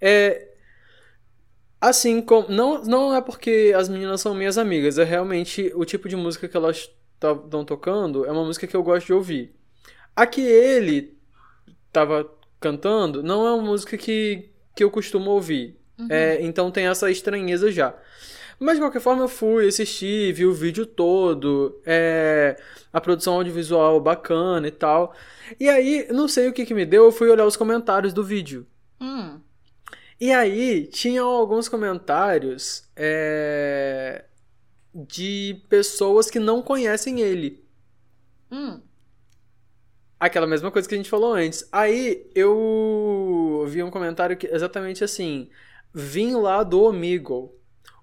É. 0.00 0.48
Assim, 1.80 2.20
como, 2.20 2.48
não, 2.48 2.82
não 2.82 3.14
é 3.14 3.20
porque 3.20 3.72
as 3.76 3.88
meninas 3.88 4.20
são 4.20 4.34
minhas 4.34 4.58
amigas, 4.58 4.98
é 4.98 5.04
realmente 5.04 5.70
o 5.76 5.84
tipo 5.84 6.08
de 6.08 6.16
música 6.16 6.48
que 6.48 6.56
elas 6.56 6.90
estão 7.14 7.64
tocando 7.64 8.26
é 8.26 8.32
uma 8.32 8.44
música 8.44 8.66
que 8.66 8.74
eu 8.74 8.82
gosto 8.82 9.06
de 9.06 9.12
ouvir. 9.12 9.54
A 10.16 10.26
que 10.26 10.40
ele 10.40 11.16
tava 11.92 12.28
cantando 12.58 13.22
não 13.22 13.46
é 13.46 13.52
uma 13.52 13.62
música 13.62 13.96
que, 13.96 14.50
que 14.74 14.82
eu 14.82 14.90
costumo 14.90 15.30
ouvir. 15.30 15.78
É, 16.10 16.38
então 16.42 16.70
tem 16.70 16.88
essa 16.88 17.10
estranheza 17.10 17.70
já. 17.70 17.94
Mas 18.58 18.74
de 18.74 18.80
qualquer 18.82 19.00
forma 19.00 19.22
eu 19.22 19.28
fui 19.28 19.68
assistir, 19.68 20.32
vi 20.32 20.44
o 20.44 20.52
vídeo 20.52 20.84
todo, 20.84 21.80
é, 21.86 22.60
a 22.92 23.00
produção 23.00 23.34
audiovisual 23.34 24.00
bacana 24.00 24.66
e 24.66 24.72
tal. 24.72 25.14
E 25.60 25.68
aí, 25.68 26.08
não 26.10 26.26
sei 26.26 26.48
o 26.48 26.52
que 26.52 26.66
que 26.66 26.74
me 26.74 26.84
deu, 26.84 27.04
eu 27.04 27.12
fui 27.12 27.30
olhar 27.30 27.46
os 27.46 27.56
comentários 27.56 28.12
do 28.12 28.24
vídeo. 28.24 28.66
Hum. 29.00 29.40
E 30.20 30.32
aí, 30.32 30.86
tinham 30.86 31.28
alguns 31.28 31.68
comentários 31.68 32.82
é, 32.96 34.24
de 34.92 35.62
pessoas 35.68 36.28
que 36.28 36.40
não 36.40 36.60
conhecem 36.60 37.20
ele. 37.20 37.64
Hum. 38.50 38.80
Aquela 40.18 40.48
mesma 40.48 40.72
coisa 40.72 40.88
que 40.88 40.96
a 40.96 40.98
gente 40.98 41.10
falou 41.10 41.32
antes. 41.32 41.68
Aí, 41.70 42.28
eu 42.34 43.64
vi 43.68 43.84
um 43.84 43.90
comentário 43.90 44.36
que 44.36 44.48
exatamente 44.48 45.04
assim: 45.04 45.48
vim 45.94 46.34
lá 46.34 46.64
do 46.64 46.82
Omegle. 46.82 47.57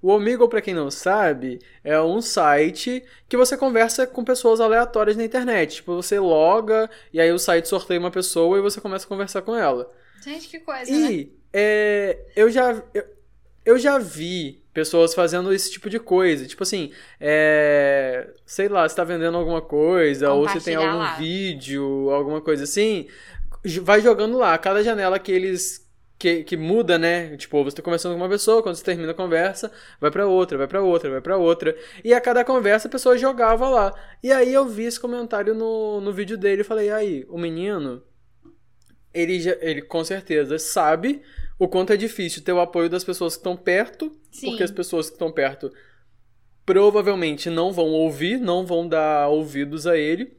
O 0.05 0.09
Omegle, 0.09 0.47
pra 0.47 0.61
quem 0.61 0.75
não 0.75 0.91
sabe, 0.91 1.59
é 1.83 1.99
um 1.99 2.21
site 2.21 3.03
que 3.27 3.35
você 3.35 3.57
conversa 3.57 4.05
com 4.05 4.23
pessoas 4.23 4.61
aleatórias 4.61 5.17
na 5.17 5.23
internet. 5.25 5.77
Tipo, 5.77 5.95
você 5.95 6.19
loga 6.19 6.87
e 7.11 7.19
aí 7.19 7.31
o 7.31 7.39
site 7.39 7.67
sorteia 7.67 7.99
uma 7.99 8.11
pessoa 8.11 8.55
e 8.59 8.61
você 8.61 8.79
começa 8.79 9.07
a 9.07 9.09
conversar 9.09 9.41
com 9.41 9.55
ela. 9.55 9.91
Gente, 10.23 10.47
que 10.47 10.59
coisa, 10.59 10.91
né? 10.91 11.11
E 11.11 11.33
é, 11.51 12.19
eu, 12.35 12.51
já, 12.51 12.83
eu, 12.93 13.03
eu 13.65 13.79
já 13.79 13.97
vi 13.97 14.63
pessoas 14.71 15.15
fazendo 15.15 15.51
esse 15.51 15.71
tipo 15.71 15.89
de 15.89 15.99
coisa. 15.99 16.45
Tipo 16.45 16.61
assim, 16.61 16.91
é, 17.19 18.29
sei 18.45 18.69
lá, 18.69 18.87
você 18.87 18.95
tá 18.95 19.03
vendendo 19.03 19.35
alguma 19.35 19.63
coisa, 19.63 20.31
ou 20.31 20.47
você 20.47 20.59
tem 20.59 20.75
algum 20.75 20.99
lá. 20.99 21.15
vídeo, 21.15 22.11
alguma 22.11 22.41
coisa 22.41 22.63
assim, 22.63 23.07
vai 23.81 24.01
jogando 24.01 24.37
lá. 24.37 24.55
Cada 24.59 24.83
janela 24.83 25.17
que 25.17 25.31
eles. 25.31 25.84
Que, 26.17 26.43
que 26.43 26.55
muda, 26.55 26.97
né? 26.97 27.35
Tipo, 27.35 27.63
você 27.63 27.75
tá 27.75 27.83
conversando 27.83 28.13
com 28.13 28.21
uma 28.21 28.29
pessoa, 28.29 28.63
quando 28.63 28.75
você 28.75 28.83
termina 28.83 29.11
a 29.11 29.15
conversa, 29.15 29.69
vai 29.99 30.09
pra 30.09 30.25
outra, 30.25 30.57
vai 30.57 30.67
pra 30.67 30.81
outra, 30.81 31.09
vai 31.09 31.21
pra 31.21 31.37
outra. 31.37 31.75
E 32.03 32.13
a 32.13 32.21
cada 32.21 32.43
conversa 32.45 32.87
a 32.87 32.91
pessoa 32.91 33.17
jogava 33.17 33.67
lá. 33.67 33.93
E 34.23 34.31
aí 34.31 34.53
eu 34.53 34.65
vi 34.65 34.85
esse 34.85 34.99
comentário 34.99 35.53
no, 35.53 35.99
no 35.99 36.13
vídeo 36.13 36.37
dele 36.37 36.61
e 36.61 36.65
falei, 36.65 36.89
aí, 36.89 37.25
o 37.27 37.37
menino, 37.37 38.01
ele, 39.13 39.39
já, 39.41 39.57
ele 39.59 39.81
com 39.81 40.03
certeza 40.03 40.57
sabe 40.57 41.21
o 41.57 41.67
quanto 41.67 41.93
é 41.93 41.97
difícil 41.97 42.43
ter 42.43 42.51
o 42.51 42.59
apoio 42.59 42.89
das 42.89 43.03
pessoas 43.03 43.35
que 43.35 43.39
estão 43.39 43.55
perto, 43.55 44.11
Sim. 44.31 44.47
porque 44.47 44.63
as 44.63 44.71
pessoas 44.71 45.09
que 45.09 45.15
estão 45.15 45.31
perto 45.31 45.71
provavelmente 46.65 47.49
não 47.49 47.71
vão 47.71 47.85
ouvir, 47.85 48.39
não 48.39 48.65
vão 48.65 48.87
dar 48.87 49.27
ouvidos 49.29 49.85
a 49.85 49.97
ele. 49.97 50.37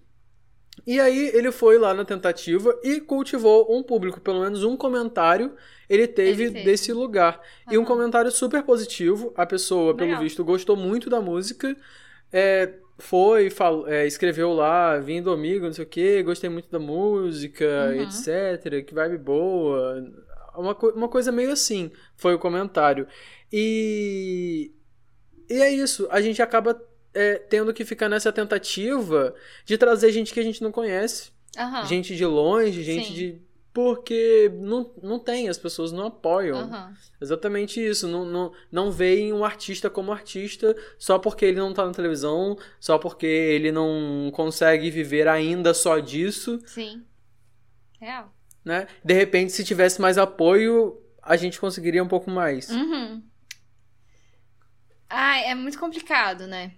E 0.87 1.01
aí 1.01 1.31
ele 1.35 1.51
foi 1.51 1.79
lá 1.79 1.92
na 1.92 2.05
tentativa 2.05 2.79
e 2.85 3.01
cultivou 3.01 3.66
um 3.77 3.83
público, 3.83 4.20
pelo 4.20 4.40
menos 4.40 4.62
um 4.62 4.77
comentário 4.77 5.55
ele 5.88 6.07
teve, 6.07 6.44
Ele 6.44 6.53
teve. 6.53 6.64
desse 6.64 6.92
lugar. 6.92 7.40
E 7.70 7.77
um 7.77 7.85
comentário 7.85 8.31
super 8.31 8.62
positivo, 8.62 9.33
a 9.37 9.44
pessoa, 9.44 9.94
pelo 9.96 10.11
Legal. 10.11 10.22
visto, 10.25 10.44
gostou 10.44 10.77
muito 10.77 11.11
da 11.11 11.20
música, 11.20 11.77
é, 12.33 12.75
foi, 12.99 13.51
fal- 13.51 13.87
é, 13.88 14.07
escreveu 14.07 14.53
lá, 14.53 14.99
vindo 14.99 15.31
amigo, 15.31 15.66
não 15.66 15.72
sei 15.72 15.85
o 15.85 15.88
que, 15.88 16.22
gostei 16.22 16.49
muito 16.51 16.70
da 16.70 16.79
música, 16.79 17.64
Uhum. 17.66 18.03
etc, 18.03 18.85
que 18.85 18.94
vibe 18.94 19.18
boa, 19.18 20.03
uma, 20.57 20.75
co- 20.75 20.90
uma 20.90 21.09
coisa 21.09 21.31
meio 21.33 21.53
assim, 21.53 21.90
foi 22.16 22.35
o 22.35 22.38
comentário. 22.38 23.07
E, 23.53 24.72
e 25.49 25.55
é 25.62 25.70
isso, 25.70 26.09
a 26.11 26.20
gente 26.20 26.42
acaba 26.42 26.81
é, 27.17 27.39
tendo 27.39 27.73
que 27.73 27.85
ficar 27.85 28.09
nessa 28.09 28.31
tentativa 28.31 29.35
de 29.65 29.79
trazer 29.79 30.13
gente 30.13 30.33
que 30.33 30.39
a 30.41 30.43
gente 30.43 30.63
não 30.63 30.71
conhece, 30.71 31.31
Aham. 31.59 31.87
gente 31.87 32.15
de 32.15 32.25
longe, 32.25 32.83
gente 32.83 33.09
Sim. 33.09 33.15
de... 33.15 33.47
Porque 33.73 34.51
não, 34.55 34.91
não 35.03 35.19
tem, 35.19 35.51
as 35.51 35.59
pessoas 35.59 35.93
não 35.93 36.07
apoiam. 36.07 36.61
Aham. 36.61 36.95
Exatamente 37.21 37.79
isso. 37.79 38.09
Não, 38.09 38.25
não, 38.25 38.53
não 38.73 38.91
veem 38.91 39.35
um 39.35 39.45
artista 39.45 39.91
como 39.91 40.13
artista 40.13 40.75
só 40.99 41.19
porque 41.19 41.45
ele 41.45 41.59
não 41.59 41.75
tá 41.75 41.85
na 41.85 41.93
televisão, 41.93 42.57
só 42.81 42.97
porque 42.99 43.27
ele 43.27 43.71
não 43.71 44.31
consegue 44.33 44.91
viver 44.91 45.29
ainda 45.29 45.75
só 45.75 45.99
disso, 45.99 46.59
Sim. 46.65 47.05
Real. 48.01 48.33
né? 48.65 48.87
De 49.05 49.13
repente, 49.13 49.53
se 49.53 49.63
tivesse 49.63 50.01
mais 50.01 50.17
apoio, 50.17 50.99
a 51.23 51.37
gente 51.37 51.61
conseguiria 51.61 52.03
um 52.03 52.09
pouco 52.09 52.31
mais. 52.31 52.71
Uhum. 52.71 53.23
Ai, 55.11 55.51
é 55.51 55.55
muito 55.55 55.79
complicado, 55.79 56.47
né? 56.47 56.73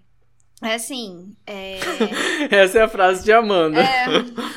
É 0.61 0.75
assim, 0.75 1.37
é... 1.47 1.79
Essa 2.51 2.81
é 2.81 2.83
a 2.83 2.89
frase 2.89 3.23
de 3.23 3.33
Amanda. 3.33 3.81
É, 3.81 4.07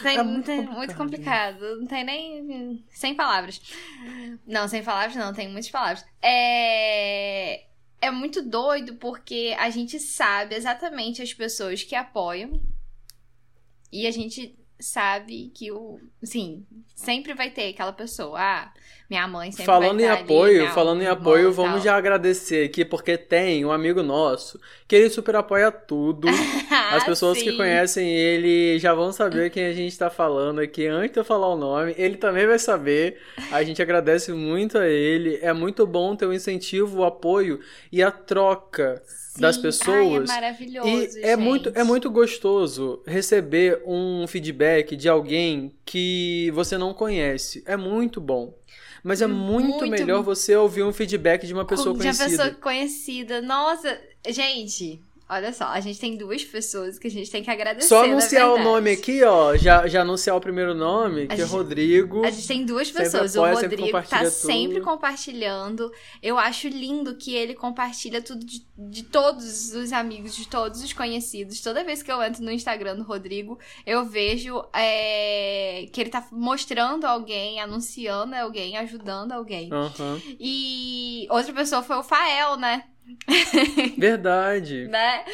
tem, 0.01 0.17
É 0.17 0.23
muito 0.23 0.45
tem- 0.45 0.65
muito 0.65 0.95
complicado. 0.95 1.77
Não 1.79 1.85
tem 1.85 2.03
nem. 2.03 2.83
Sem 2.89 3.13
palavras. 3.13 3.61
Não, 4.47 4.67
sem 4.67 4.83
palavras 4.83 5.15
não, 5.15 5.31
tem 5.31 5.47
muitas 5.47 5.69
palavras. 5.69 6.03
É. 6.21 7.65
É 8.01 8.09
muito 8.09 8.41
doido 8.41 8.95
porque 8.95 9.55
a 9.59 9.69
gente 9.69 9.99
sabe 9.99 10.55
exatamente 10.55 11.21
as 11.21 11.33
pessoas 11.35 11.83
que 11.83 11.93
apoiam. 11.93 12.59
E 13.91 14.07
a 14.07 14.11
gente 14.11 14.57
sabe 14.81 15.51
que 15.53 15.71
o. 15.71 15.99
Sim, 16.23 16.65
sempre 16.95 17.33
vai 17.33 17.49
ter 17.49 17.69
aquela 17.69 17.93
pessoa. 17.93 18.39
Ah, 18.39 18.73
minha 19.09 19.27
mãe 19.27 19.51
sempre 19.51 19.65
Falando 19.65 19.97
vai 19.97 20.05
em 20.05 20.09
ali, 20.09 20.21
apoio, 20.23 20.59
minha 20.61 20.71
falando 20.71 21.01
em 21.01 21.07
apoio, 21.07 21.49
e 21.49 21.53
vamos 21.53 21.73
tal. 21.73 21.81
já 21.81 21.95
agradecer 21.97 22.65
aqui, 22.65 22.85
porque 22.85 23.17
tem 23.17 23.65
um 23.65 23.71
amigo 23.71 24.01
nosso 24.01 24.59
que 24.87 24.95
ele 24.95 25.09
super 25.09 25.35
apoia 25.35 25.71
tudo. 25.71 26.27
As 26.91 27.03
pessoas 27.03 27.41
que 27.41 27.55
conhecem 27.57 28.09
ele 28.09 28.79
já 28.79 28.93
vão 28.93 29.11
saber 29.11 29.49
quem 29.49 29.65
a 29.65 29.73
gente 29.73 29.97
tá 29.97 30.09
falando 30.09 30.59
aqui 30.59 30.87
antes 30.87 31.11
de 31.11 31.19
eu 31.19 31.25
falar 31.25 31.49
o 31.49 31.57
nome. 31.57 31.93
Ele 31.97 32.17
também 32.17 32.47
vai 32.47 32.57
saber. 32.57 33.19
A 33.51 33.63
gente 33.63 33.81
agradece 33.81 34.31
muito 34.31 34.77
a 34.77 34.87
ele. 34.87 35.39
É 35.41 35.51
muito 35.51 35.85
bom 35.85 36.15
ter 36.15 36.25
o 36.25 36.33
incentivo, 36.33 36.99
o 36.99 37.05
apoio 37.05 37.59
e 37.91 38.01
a 38.01 38.11
troca 38.11 39.01
das 39.37 39.57
pessoas. 39.57 40.29
Ai, 40.29 40.37
é 40.37 40.41
maravilhoso. 40.41 41.19
E 41.19 41.21
é 41.23 41.35
muito, 41.35 41.69
é 41.69 41.73
gente. 41.75 41.83
muito 41.87 42.09
gostoso 42.09 43.01
receber 43.05 43.81
um 43.85 44.25
feedback 44.27 44.95
de 44.95 45.07
alguém 45.07 45.71
que 45.85 46.51
você 46.53 46.77
não 46.77 46.93
conhece. 46.93 47.63
É 47.65 47.77
muito 47.77 48.19
bom. 48.19 48.53
Mas 49.03 49.21
é 49.21 49.27
muito, 49.27 49.69
Muito 49.69 49.87
melhor 49.87 50.21
você 50.21 50.55
ouvir 50.55 50.83
um 50.83 50.93
feedback 50.93 51.47
de 51.47 51.53
uma 51.53 51.65
pessoa 51.65 51.85
de 51.97 51.97
uma 51.97 52.03
conhecida. 52.03 52.29
pessoa 52.29 52.51
conhecida. 52.51 53.41
Nossa, 53.41 53.99
gente, 54.29 55.01
Olha 55.31 55.53
só, 55.53 55.63
a 55.67 55.79
gente 55.79 55.97
tem 55.97 56.17
duas 56.17 56.43
pessoas 56.43 56.99
que 56.99 57.07
a 57.07 57.09
gente 57.09 57.31
tem 57.31 57.41
que 57.41 57.49
agradecer. 57.49 57.87
Só 57.87 58.03
anunciar 58.03 58.51
o 58.51 58.61
nome 58.61 58.91
aqui, 58.91 59.23
ó. 59.23 59.55
Já, 59.55 59.87
já 59.87 60.01
anunciar 60.01 60.35
o 60.35 60.41
primeiro 60.41 60.75
nome, 60.75 61.25
que 61.25 61.35
é 61.35 61.37
gente, 61.37 61.47
é 61.47 61.49
Rodrigo. 61.49 62.25
A 62.25 62.29
gente 62.29 62.45
tem 62.45 62.65
duas 62.65 62.91
pessoas. 62.91 63.37
Apoia, 63.37 63.53
o 63.53 63.55
Rodrigo 63.55 63.83
sempre 63.83 64.09
tá 64.09 64.17
tudo. 64.17 64.29
sempre 64.29 64.81
compartilhando. 64.81 65.89
Eu 66.21 66.37
acho 66.37 66.67
lindo 66.67 67.15
que 67.15 67.33
ele 67.33 67.53
compartilha 67.53 68.21
tudo 68.21 68.45
de, 68.45 68.67
de 68.77 69.03
todos 69.03 69.73
os 69.73 69.93
amigos, 69.93 70.35
de 70.35 70.45
todos 70.49 70.83
os 70.83 70.91
conhecidos. 70.91 71.61
Toda 71.61 71.81
vez 71.81 72.03
que 72.03 72.11
eu 72.11 72.21
entro 72.21 72.43
no 72.43 72.51
Instagram 72.51 72.97
do 72.97 73.03
Rodrigo, 73.03 73.57
eu 73.85 74.03
vejo 74.03 74.61
é, 74.73 75.87
que 75.93 76.01
ele 76.01 76.09
tá 76.09 76.27
mostrando 76.29 77.05
alguém, 77.05 77.61
anunciando 77.61 78.35
alguém, 78.35 78.75
ajudando 78.75 79.31
alguém. 79.31 79.69
Uhum. 79.71 80.21
E 80.37 81.25
outra 81.29 81.53
pessoa 81.53 81.81
foi 81.81 81.95
o 81.95 82.03
Fael, 82.03 82.57
né? 82.57 82.83
Verdade. 83.97 84.87
né? 84.87 85.25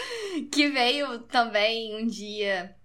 Que 0.52 0.70
veio 0.70 1.20
também 1.20 1.96
um 1.96 2.06
dia 2.06 2.76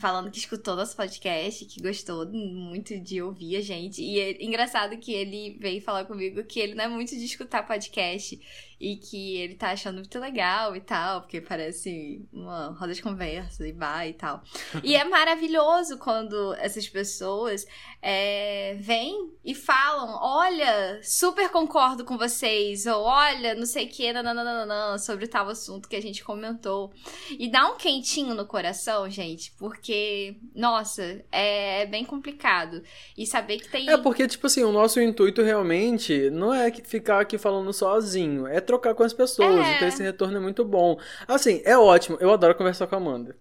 falando 0.00 0.30
que 0.30 0.38
escutou 0.38 0.74
nosso 0.74 0.96
podcast, 0.96 1.64
que 1.66 1.82
gostou 1.82 2.26
muito 2.26 2.98
de 2.98 3.20
ouvir 3.20 3.56
a 3.56 3.60
gente. 3.60 4.02
E 4.02 4.18
é 4.18 4.44
engraçado 4.44 4.96
que 4.96 5.12
ele 5.12 5.56
veio 5.60 5.80
falar 5.82 6.04
comigo 6.04 6.42
que 6.44 6.60
ele 6.60 6.74
não 6.74 6.84
é 6.84 6.88
muito 6.88 7.10
de 7.10 7.24
escutar 7.24 7.66
podcast 7.66 8.40
e 8.82 8.96
que 8.96 9.36
ele 9.36 9.54
tá 9.54 9.70
achando 9.70 9.98
muito 9.98 10.18
legal 10.18 10.74
e 10.74 10.80
tal, 10.80 11.20
porque 11.20 11.40
parece 11.40 12.26
uma 12.32 12.76
roda 12.76 12.92
de 12.92 13.00
conversa 13.00 13.64
e 13.66 13.70
vai 13.70 14.08
e 14.08 14.14
tal. 14.14 14.42
e 14.82 14.96
é 14.96 15.04
maravilhoso 15.04 15.98
quando 15.98 16.52
essas 16.54 16.88
pessoas 16.88 17.64
é, 18.02 18.74
vêm 18.80 19.30
e 19.44 19.54
falam: 19.54 20.18
olha, 20.20 20.98
super 21.00 21.48
concordo 21.50 22.04
com 22.04 22.18
vocês, 22.18 22.84
ou 22.84 23.04
olha, 23.04 23.54
não 23.54 23.66
sei 23.66 23.86
o 23.86 23.88
que, 23.88 24.12
nananana, 24.12 24.98
sobre 24.98 25.28
tal 25.28 25.48
assunto 25.48 25.88
que 25.88 25.94
a 25.94 26.02
gente 26.02 26.24
comentou. 26.24 26.92
E 27.38 27.48
dá 27.48 27.70
um 27.70 27.76
quentinho 27.76 28.34
no 28.34 28.44
coração, 28.44 29.08
gente, 29.08 29.52
porque, 29.60 30.38
nossa, 30.52 31.24
é 31.30 31.86
bem 31.86 32.04
complicado. 32.04 32.82
E 33.16 33.24
saber 33.24 33.58
que 33.58 33.70
tem. 33.70 33.88
É 33.88 33.96
porque, 33.96 34.26
tipo 34.26 34.48
assim, 34.48 34.64
o 34.64 34.72
nosso 34.72 35.00
intuito 35.00 35.40
realmente 35.40 36.30
não 36.30 36.52
é 36.52 36.72
ficar 36.72 37.20
aqui 37.20 37.38
falando 37.38 37.72
sozinho, 37.72 38.48
é 38.48 38.60
trocar 38.72 38.94
com 38.94 39.02
as 39.02 39.12
pessoas. 39.12 39.66
É. 39.66 39.76
Então 39.76 39.88
esse 39.88 40.02
retorno 40.02 40.36
é 40.36 40.40
muito 40.40 40.64
bom. 40.64 40.98
Assim, 41.28 41.60
é 41.64 41.76
ótimo. 41.76 42.16
Eu 42.20 42.32
adoro 42.32 42.54
conversar 42.54 42.86
com 42.86 42.94
a 42.94 42.98
Amanda. 42.98 43.36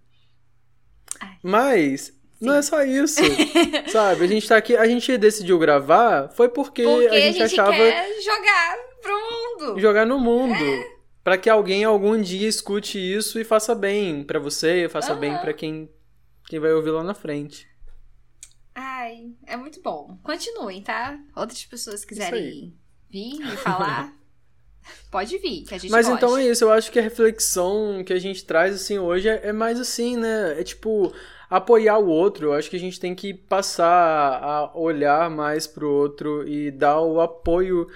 Ai. 1.19 1.37
Mas 1.41 2.01
Sim. 2.01 2.13
não 2.41 2.53
é 2.55 2.61
só 2.61 2.83
isso. 2.83 3.21
sabe? 3.89 4.25
A 4.25 4.27
gente 4.27 4.47
tá 4.47 4.57
aqui, 4.57 4.75
a 4.75 4.85
gente 4.85 5.17
decidiu 5.17 5.57
gravar 5.57 6.29
foi 6.29 6.49
porque, 6.49 6.83
porque 6.83 7.07
a 7.07 7.19
gente, 7.19 7.41
a 7.41 7.47
gente 7.47 7.59
achava 7.59 7.71
quer 7.71 8.21
jogar 8.21 8.77
pro 9.01 9.13
mundo. 9.13 9.79
Jogar 9.79 10.05
no 10.05 10.19
mundo. 10.19 10.63
É. 10.63 11.01
Para 11.23 11.37
que 11.37 11.49
alguém 11.49 11.83
algum 11.83 12.19
dia 12.19 12.47
escute 12.47 12.97
isso 12.97 13.39
e 13.39 13.43
faça 13.43 13.75
bem 13.75 14.23
para 14.23 14.39
você, 14.39 14.89
faça 14.89 15.13
uhum. 15.13 15.19
bem 15.19 15.37
para 15.37 15.53
quem 15.53 15.89
quem 16.47 16.59
vai 16.59 16.73
ouvir 16.73 16.89
lá 16.89 17.03
na 17.03 17.13
frente. 17.13 17.65
Ai, 18.75 19.31
é 19.45 19.55
muito 19.55 19.81
bom. 19.81 20.17
Continuem, 20.23 20.81
tá? 20.81 21.17
Outras 21.35 21.63
pessoas 21.63 22.03
quiserem 22.03 22.75
vir 23.09 23.41
e 23.41 23.57
falar, 23.57 24.13
Pode 25.09 25.37
vir, 25.37 25.63
que 25.63 25.75
a 25.75 25.77
gente 25.77 25.91
Mas 25.91 26.07
pode. 26.07 26.17
então 26.17 26.37
é 26.37 26.47
isso, 26.47 26.63
eu 26.63 26.71
acho 26.71 26.91
que 26.91 26.99
a 26.99 27.01
reflexão 27.01 28.03
que 28.03 28.13
a 28.13 28.19
gente 28.19 28.43
traz 28.45 28.75
assim 28.75 28.97
hoje 28.97 29.27
é, 29.27 29.47
é, 29.47 29.53
mais 29.53 29.79
assim, 29.79 30.15
né? 30.17 30.59
É 30.59 30.63
tipo 30.63 31.13
apoiar 31.49 31.97
o 31.97 32.07
outro. 32.07 32.47
Eu 32.47 32.53
acho 32.53 32.69
que 32.69 32.77
a 32.77 32.79
gente 32.79 32.99
tem 32.99 33.13
que 33.13 33.33
passar 33.33 34.41
a 34.41 34.71
olhar 34.77 35.29
mais 35.29 35.67
pro 35.67 35.89
outro 35.89 36.47
e 36.47 36.71
dar 36.71 37.01
o 37.01 37.19
apoio 37.19 37.87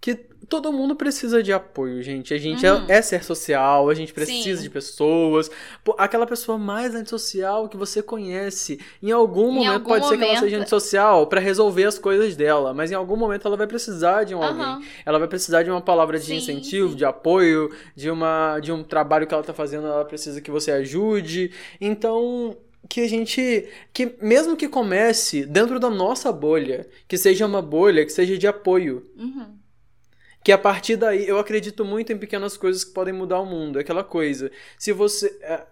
que 0.00 0.31
todo 0.52 0.70
mundo 0.70 0.94
precisa 0.94 1.42
de 1.42 1.50
apoio, 1.50 2.02
gente. 2.02 2.34
A 2.34 2.36
gente 2.36 2.66
uhum. 2.66 2.84
é, 2.86 2.98
é, 2.98 3.00
ser 3.00 3.24
social, 3.24 3.88
a 3.88 3.94
gente 3.94 4.12
precisa 4.12 4.58
Sim. 4.58 4.64
de 4.64 4.68
pessoas. 4.68 5.50
Pô, 5.82 5.94
aquela 5.96 6.26
pessoa 6.26 6.58
mais 6.58 6.94
antissocial 6.94 7.70
que 7.70 7.76
você 7.76 8.02
conhece, 8.02 8.78
em 9.02 9.10
algum 9.10 9.48
em 9.48 9.54
momento 9.54 9.72
algum 9.72 9.84
pode 9.86 10.04
momento... 10.04 10.20
ser 10.20 10.26
que 10.26 10.30
ela 10.30 10.40
seja 10.40 10.58
antissocial 10.58 11.26
para 11.26 11.40
resolver 11.40 11.84
as 11.86 11.98
coisas 11.98 12.36
dela, 12.36 12.74
mas 12.74 12.92
em 12.92 12.94
algum 12.94 13.16
momento 13.16 13.48
ela 13.48 13.56
vai 13.56 13.66
precisar 13.66 14.24
de 14.24 14.34
um 14.34 14.40
uhum. 14.40 14.44
alguém. 14.44 14.88
Ela 15.06 15.18
vai 15.18 15.26
precisar 15.26 15.62
de 15.62 15.70
uma 15.70 15.80
palavra 15.80 16.18
de 16.18 16.26
Sim. 16.26 16.36
incentivo, 16.36 16.94
de 16.94 17.06
apoio, 17.06 17.74
de 17.96 18.10
uma 18.10 18.60
de 18.60 18.70
um 18.70 18.84
trabalho 18.84 19.26
que 19.26 19.32
ela 19.32 19.42
tá 19.42 19.54
fazendo, 19.54 19.86
ela 19.86 20.04
precisa 20.04 20.38
que 20.42 20.50
você 20.50 20.70
ajude. 20.70 21.50
Então, 21.80 22.54
que 22.90 23.00
a 23.00 23.08
gente 23.08 23.70
que 23.90 24.16
mesmo 24.20 24.54
que 24.54 24.68
comece 24.68 25.46
dentro 25.46 25.80
da 25.80 25.88
nossa 25.88 26.30
bolha, 26.30 26.86
que 27.08 27.16
seja 27.16 27.46
uma 27.46 27.62
bolha 27.62 28.04
que 28.04 28.12
seja 28.12 28.36
de 28.36 28.46
apoio. 28.46 29.10
Uhum 29.16 29.61
que 30.44 30.52
a 30.52 30.58
partir 30.58 30.96
daí 30.96 31.26
eu 31.26 31.38
acredito 31.38 31.84
muito 31.84 32.12
em 32.12 32.18
pequenas 32.18 32.56
coisas 32.56 32.84
que 32.84 32.92
podem 32.92 33.14
mudar 33.14 33.40
o 33.40 33.46
mundo. 33.46 33.78
Aquela 33.78 34.02
coisa. 34.02 34.50
Se 34.78 34.92
você. 34.92 35.26
É, 35.42 35.64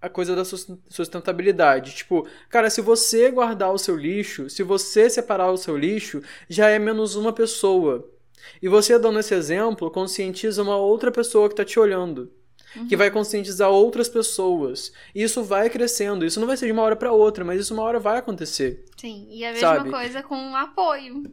a 0.00 0.08
coisa 0.08 0.34
da 0.34 0.44
sustentabilidade. 0.44 1.94
Tipo, 1.96 2.26
cara, 2.48 2.70
se 2.70 2.80
você 2.80 3.30
guardar 3.30 3.72
o 3.72 3.78
seu 3.78 3.96
lixo, 3.96 4.48
se 4.48 4.62
você 4.62 5.10
separar 5.10 5.50
o 5.50 5.56
seu 5.56 5.76
lixo, 5.76 6.22
já 6.48 6.68
é 6.68 6.78
menos 6.78 7.16
uma 7.16 7.32
pessoa. 7.32 8.08
E 8.62 8.68
você 8.68 8.98
dando 8.98 9.18
esse 9.18 9.34
exemplo, 9.34 9.90
conscientiza 9.90 10.62
uma 10.62 10.76
outra 10.76 11.10
pessoa 11.10 11.48
que 11.48 11.54
está 11.54 11.64
te 11.64 11.80
olhando. 11.80 12.30
Uhum. 12.76 12.86
Que 12.86 12.96
vai 12.96 13.10
conscientizar 13.10 13.70
outras 13.70 14.08
pessoas. 14.08 14.92
E 15.14 15.22
isso 15.22 15.42
vai 15.42 15.68
crescendo. 15.68 16.24
Isso 16.24 16.38
não 16.38 16.46
vai 16.46 16.56
ser 16.56 16.66
de 16.66 16.72
uma 16.72 16.82
hora 16.82 16.96
para 16.96 17.12
outra, 17.12 17.44
mas 17.44 17.60
isso 17.60 17.74
uma 17.74 17.82
hora 17.82 17.98
vai 17.98 18.18
acontecer. 18.18 18.84
Sim, 18.96 19.26
e 19.30 19.44
a 19.44 19.52
mesma 19.52 19.76
sabe? 19.76 19.90
coisa 19.90 20.22
com 20.22 20.54
apoio 20.54 21.24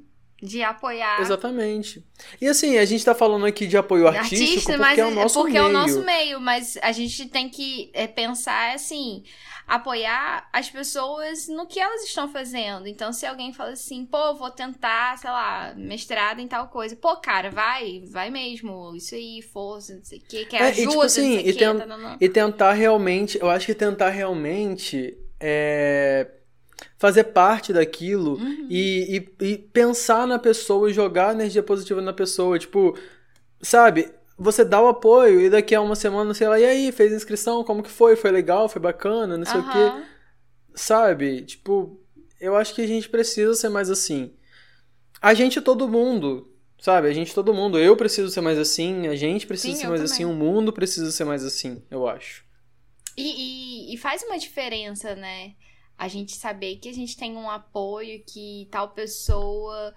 de 0.41 0.61
apoiar. 0.61 1.21
Exatamente. 1.21 2.03
E 2.41 2.47
assim, 2.47 2.77
a 2.77 2.85
gente 2.85 3.03
tá 3.03 3.15
falando 3.15 3.45
aqui 3.45 3.65
de 3.65 3.77
apoio 3.77 4.07
artístico 4.07 4.43
Artista, 4.43 4.71
porque 4.73 4.81
mas 4.81 4.99
é 4.99 5.05
o 5.05 5.11
nosso 5.11 5.39
porque 5.39 5.53
meio. 5.53 5.65
é 5.65 5.67
o 5.67 5.71
nosso 5.71 6.01
meio, 6.03 6.41
mas 6.41 6.77
a 6.81 6.91
gente 6.91 7.27
tem 7.27 7.49
que 7.49 7.89
é, 7.93 8.05
pensar 8.05 8.73
assim, 8.73 9.23
apoiar 9.65 10.47
as 10.51 10.69
pessoas 10.69 11.47
no 11.47 11.65
que 11.65 11.79
elas 11.79 12.03
estão 12.03 12.27
fazendo. 12.27 12.87
Então, 12.87 13.13
se 13.13 13.25
alguém 13.25 13.53
fala 13.53 13.71
assim, 13.71 14.05
pô, 14.05 14.35
vou 14.35 14.51
tentar, 14.51 15.17
sei 15.17 15.29
lá, 15.29 15.73
mestrado 15.75 16.39
em 16.39 16.47
tal 16.47 16.67
coisa. 16.67 16.95
Pô, 16.95 17.15
cara, 17.17 17.49
vai, 17.49 18.03
vai 18.11 18.29
mesmo. 18.29 18.93
Isso 18.95 19.15
aí, 19.15 19.41
força, 19.41 19.95
não 19.95 20.03
sei 20.03 20.19
o 20.19 20.21
que, 20.21 20.45
quer 20.45 20.61
é, 20.61 20.67
ajuda, 20.67 20.81
e, 20.81 20.87
tipo 20.87 21.01
assim, 21.01 21.35
não 21.35 21.43
sei 21.43 21.51
o 21.51 21.57
que. 21.57 21.65
Tá, 21.65 22.17
e 22.19 22.29
tentar 22.29 22.73
realmente, 22.73 23.37
eu 23.39 23.49
acho 23.49 23.65
que 23.65 23.73
tentar 23.73 24.09
realmente 24.09 25.17
é 25.39 26.29
fazer 26.97 27.25
parte 27.25 27.73
daquilo 27.73 28.35
uhum. 28.35 28.67
e, 28.69 29.27
e, 29.39 29.45
e, 29.45 29.57
pensar 29.57 30.27
na 30.27 30.39
pessoa 30.39 30.89
e 30.89 30.93
jogar 30.93 31.33
energia 31.33 31.63
positiva 31.63 32.01
na 32.01 32.13
pessoa. 32.13 32.59
Tipo, 32.59 32.97
sabe? 33.61 34.11
Você 34.37 34.65
dá 34.65 34.81
o 34.81 34.87
apoio 34.87 35.41
e 35.41 35.49
daqui 35.49 35.73
a 35.73 35.81
uma 35.81 35.95
semana, 35.95 36.33
sei 36.33 36.47
lá, 36.47 36.59
e 36.59 36.65
aí, 36.65 36.91
fez 36.91 37.13
inscrição? 37.13 37.63
Como 37.63 37.83
que 37.83 37.89
foi? 37.89 38.15
Foi 38.15 38.31
legal? 38.31 38.67
Foi 38.67 38.81
bacana? 38.81 39.37
Não 39.37 39.45
sei 39.45 39.59
uhum. 39.59 39.69
o 39.69 39.71
quê. 39.71 40.05
Sabe? 40.73 41.41
Tipo, 41.43 41.99
eu 42.39 42.55
acho 42.55 42.73
que 42.75 42.81
a 42.81 42.87
gente 42.87 43.07
precisa 43.07 43.53
ser 43.53 43.69
mais 43.69 43.89
assim. 43.89 44.33
A 45.21 45.33
gente, 45.33 45.61
todo 45.61 45.87
mundo, 45.87 46.51
sabe? 46.79 47.07
A 47.07 47.13
gente, 47.13 47.33
todo 47.33 47.53
mundo. 47.53 47.79
Eu 47.79 47.95
preciso 47.95 48.29
ser 48.29 48.41
mais 48.41 48.59
assim, 48.59 49.07
a 49.07 49.15
gente 49.15 49.47
precisa 49.47 49.73
Sim, 49.73 49.81
ser 49.81 49.87
mais 49.87 50.01
assim, 50.01 50.23
também. 50.23 50.33
assim, 50.33 50.43
o 50.43 50.53
mundo 50.53 50.73
precisa 50.73 51.11
ser 51.11 51.23
mais 51.23 51.43
assim, 51.43 51.81
eu 51.89 52.07
acho. 52.07 52.43
E, 53.17 53.91
e, 53.91 53.93
e 53.93 53.97
faz 53.97 54.21
uma 54.23 54.37
diferença, 54.37 55.15
né? 55.15 55.53
A 55.97 56.07
gente 56.07 56.35
saber 56.35 56.77
que 56.77 56.89
a 56.89 56.93
gente 56.93 57.17
tem 57.17 57.35
um 57.35 57.49
apoio, 57.49 58.23
que 58.25 58.67
tal 58.71 58.89
pessoa. 58.89 59.93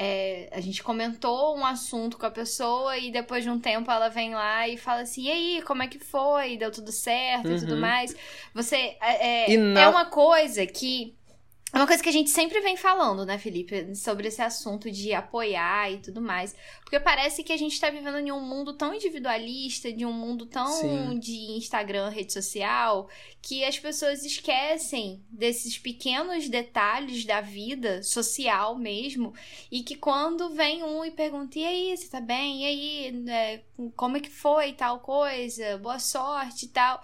É, 0.00 0.48
a 0.52 0.60
gente 0.60 0.80
comentou 0.80 1.56
um 1.56 1.66
assunto 1.66 2.16
com 2.16 2.26
a 2.26 2.30
pessoa 2.30 2.96
e 2.96 3.10
depois 3.10 3.42
de 3.42 3.50
um 3.50 3.58
tempo 3.58 3.90
ela 3.90 4.08
vem 4.08 4.32
lá 4.32 4.68
e 4.68 4.76
fala 4.76 5.00
assim: 5.00 5.24
e 5.24 5.30
aí, 5.30 5.62
como 5.62 5.82
é 5.82 5.88
que 5.88 5.98
foi? 5.98 6.56
Deu 6.56 6.70
tudo 6.70 6.92
certo 6.92 7.48
uhum. 7.48 7.56
e 7.56 7.60
tudo 7.60 7.74
uhum. 7.74 7.80
mais. 7.80 8.14
Você. 8.54 8.96
É, 9.00 9.52
é, 9.52 9.56
na... 9.56 9.80
é 9.80 9.88
uma 9.88 10.04
coisa 10.06 10.64
que 10.66 11.17
é 11.70 11.76
uma 11.76 11.86
coisa 11.86 12.02
que 12.02 12.08
a 12.08 12.12
gente 12.12 12.30
sempre 12.30 12.60
vem 12.62 12.78
falando, 12.78 13.26
né, 13.26 13.36
Felipe? 13.36 13.94
Sobre 13.94 14.28
esse 14.28 14.40
assunto 14.40 14.90
de 14.90 15.12
apoiar 15.12 15.92
e 15.92 15.98
tudo 15.98 16.18
mais. 16.18 16.56
Porque 16.80 16.98
parece 16.98 17.44
que 17.44 17.52
a 17.52 17.58
gente 17.58 17.78
tá 17.78 17.90
vivendo 17.90 18.18
em 18.18 18.32
um 18.32 18.40
mundo 18.40 18.72
tão 18.72 18.94
individualista, 18.94 19.92
de 19.92 20.06
um 20.06 20.12
mundo 20.12 20.46
tão 20.46 20.66
Sim. 20.66 21.18
de 21.18 21.52
Instagram, 21.58 22.08
rede 22.08 22.32
social, 22.32 23.10
que 23.42 23.64
as 23.64 23.78
pessoas 23.78 24.24
esquecem 24.24 25.22
desses 25.28 25.76
pequenos 25.76 26.48
detalhes 26.48 27.26
da 27.26 27.42
vida 27.42 28.02
social 28.02 28.74
mesmo. 28.74 29.34
E 29.70 29.82
que 29.82 29.94
quando 29.94 30.48
vem 30.54 30.82
um 30.82 31.04
e 31.04 31.10
pergunta: 31.10 31.58
e 31.58 31.66
aí, 31.66 31.94
você 31.94 32.08
tá 32.08 32.20
bem? 32.20 32.62
E 32.62 32.64
aí, 32.64 33.24
é, 33.28 33.62
como 33.94 34.16
é 34.16 34.20
que 34.20 34.30
foi 34.30 34.72
tal 34.72 35.00
coisa? 35.00 35.76
Boa 35.76 35.98
sorte 35.98 36.64
e 36.64 36.68
tal. 36.68 37.02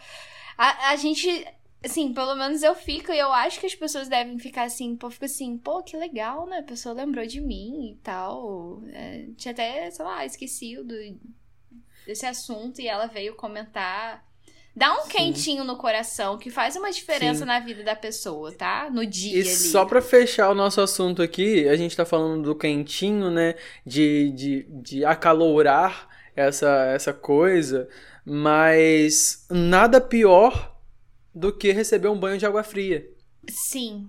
A, 0.57 0.89
a 0.89 0.97
gente 0.97 1.47
Assim, 1.85 2.15
pelo 2.15 2.35
menos 2.35 2.63
eu 2.63 2.75
fico 2.75 3.13
e 3.13 3.19
eu 3.19 3.31
acho 3.31 3.61
que 3.61 3.67
as 3.67 3.75
pessoas 3.75 4.09
devem 4.09 4.39
ficar 4.39 4.65
assim, 4.65 4.97
pô, 4.97 5.11
fico 5.11 5.27
assim, 5.27 5.59
pô, 5.59 5.83
que 5.83 5.97
legal, 5.97 6.47
né? 6.47 6.59
A 6.59 6.63
pessoa 6.63 6.95
lembrou 6.95 7.27
de 7.27 7.41
mim 7.41 7.91
e 7.93 7.97
tal. 8.03 8.83
É, 8.93 9.27
tinha 9.37 9.53
até, 9.53 9.91
sei 9.91 10.05
lá, 10.05 10.25
esquecido 10.25 10.95
desse 12.07 12.25
assunto 12.25 12.81
e 12.81 12.89
ela 12.89 13.07
veio 13.07 13.35
comentar. 13.35 14.25
Dá 14.75 14.93
um 14.99 15.03
Sim. 15.03 15.09
quentinho 15.11 15.63
no 15.63 15.77
coração 15.77 16.37
que 16.39 16.51
faz 16.51 16.75
uma 16.75 16.91
diferença 16.91 17.41
Sim. 17.41 17.45
na 17.45 17.61
vida 17.61 17.85
da 17.85 17.95
pessoa, 17.95 18.51
tá? 18.51 18.89
No 18.91 19.05
dia. 19.07 19.37
E 19.37 19.41
ali. 19.41 19.49
só 19.49 19.85
pra 19.85 20.01
fechar 20.01 20.51
o 20.51 20.55
nosso 20.55 20.81
assunto 20.81 21.23
aqui, 21.23 21.69
a 21.69 21.77
gente 21.77 21.97
tá 21.97 22.05
falando 22.05 22.43
do 22.43 22.57
quentinho, 22.57 23.31
né? 23.31 23.55
De, 23.87 24.33
de, 24.33 24.67
de 24.71 25.05
acalorar 25.05 26.09
essa, 26.35 26.87
essa 26.87 27.13
coisa, 27.13 27.89
mas 28.25 29.47
nada 29.51 30.01
pior 30.01 30.74
do 31.35 31.53
que 31.53 31.73
receber 31.73 32.09
um 32.09 32.19
banho 32.19 32.39
de 32.39 32.47
água 32.47 32.63
fria. 32.63 33.11
Sim. 33.49 34.09